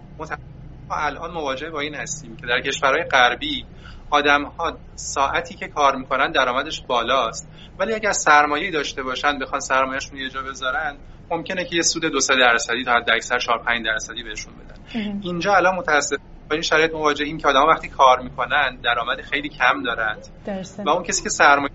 ما 0.89 0.95
الان 0.95 1.31
مواجه 1.31 1.69
با 1.69 1.79
این 1.79 1.95
هستیم 1.95 2.35
که 2.35 2.47
در 2.47 2.61
کشورهای 2.61 3.03
غربی 3.03 3.65
آدم 4.09 4.43
ها 4.43 4.77
ساعتی 4.95 5.55
که 5.55 5.67
کار 5.67 5.95
می‌کنن 5.95 6.31
درآمدش 6.31 6.81
بالاست. 6.81 7.49
ولی 7.79 7.93
اگر 7.93 8.11
سرمایه 8.11 8.71
داشته 8.71 9.03
باشن 9.03 9.39
بخوان 9.39 9.59
سرمایهشون 9.59 10.17
یه 10.17 10.29
جا 10.29 10.41
بذارن 10.41 10.97
ممکنه 11.31 11.65
که 11.65 11.75
یه 11.75 11.81
سود 11.81 12.05
دو 12.05 12.19
سه 12.19 12.35
درصدی 12.35 12.83
تا 12.83 12.93
حد 12.93 13.09
اکثر 13.09 13.39
4 13.39 13.63
5 13.63 13.85
درصدی 13.85 14.23
بهشون 14.23 14.53
بدن. 14.53 15.19
اینجا 15.21 15.55
الان 15.55 15.75
متاسف 15.75 16.17
با 16.49 16.53
این 16.53 16.61
شرایط 16.61 16.93
مواجهیم 16.93 17.37
که 17.37 17.47
آدم 17.47 17.65
وقتی 17.69 17.89
کار 17.89 18.19
می‌کنن 18.19 18.77
درآمد 18.83 19.21
خیلی 19.21 19.49
کم 19.49 19.83
دارند 19.83 20.27
و 20.85 20.89
اون 20.89 21.03
کسی 21.03 21.23
که 21.23 21.29
سرمایه 21.29 21.71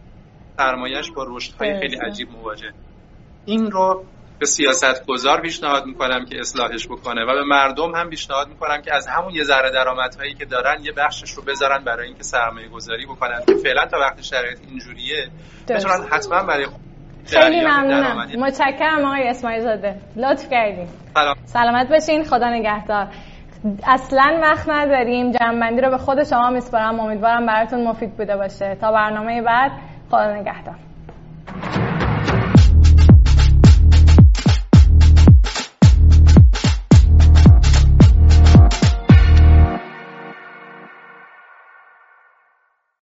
سرمایهش 0.61 1.11
با 1.11 1.27
رشدهای 1.29 1.81
خیلی 1.81 1.97
عجیب 1.97 2.29
مواجه. 2.31 2.73
این 3.45 3.71
رو 3.71 4.05
به 4.39 4.47
سیاست 4.47 5.07
گذار 5.07 5.41
پیشنهاد 5.41 5.87
می‌کنم 5.87 6.25
که 6.25 6.41
اصلاحش 6.41 6.87
بکنه 6.87 7.25
و 7.25 7.35
به 7.35 7.45
مردم 7.45 7.95
هم 7.95 8.11
پیشنهاد 8.11 8.49
می‌کنم 8.49 8.83
که 8.83 8.95
از 8.95 9.07
همون 9.07 9.35
یه 9.35 9.45
ذره 9.45 9.71
درآمدهایی 9.71 10.35
که 10.35 10.45
دارن 10.45 10.85
یه 10.85 10.93
بخشش 10.93 11.31
رو 11.31 11.43
بذارن 11.43 11.85
برای 11.85 12.07
اینکه 12.07 12.23
سرمایه 12.23 12.69
گذاری 12.69 13.07
بکنن. 13.07 13.41
که 13.47 13.55
فعلا 13.55 13.87
تا 13.87 13.99
وقتی 13.99 14.23
شرایط 14.23 14.59
اینجوریه 14.69 15.29
بتونن 15.69 16.07
حتما 16.11 16.43
برای 16.43 16.67
خیلی 17.27 17.61
ممنونم. 17.61 18.29
متشکرم 18.39 19.05
آقای 19.05 19.29
اسماعیل 19.29 19.63
زاده 19.63 19.95
لطف 20.17 20.51
کردیم 20.51 20.89
سلام. 21.15 21.37
سلامت 21.45 21.89
باشین. 21.89 22.25
خدا 22.25 22.51
نگهدار. 22.51 23.07
اصلا 23.87 24.39
وقت 24.43 24.69
نداریم. 24.69 25.33
جنبندی 25.33 25.81
رو 25.81 25.91
به 25.91 25.99
خود 25.99 26.25
شما 26.25 26.51
میسپارم. 26.51 27.01
امیدوارم 27.01 27.47
براتون 27.47 27.85
مفید 27.85 28.17
بوده 28.17 28.37
باشه. 28.37 28.77
تا 28.81 28.93
برنامه 28.93 29.43
بعد 29.43 29.73
خدا 30.11 30.35
نگهدار. 30.35 30.90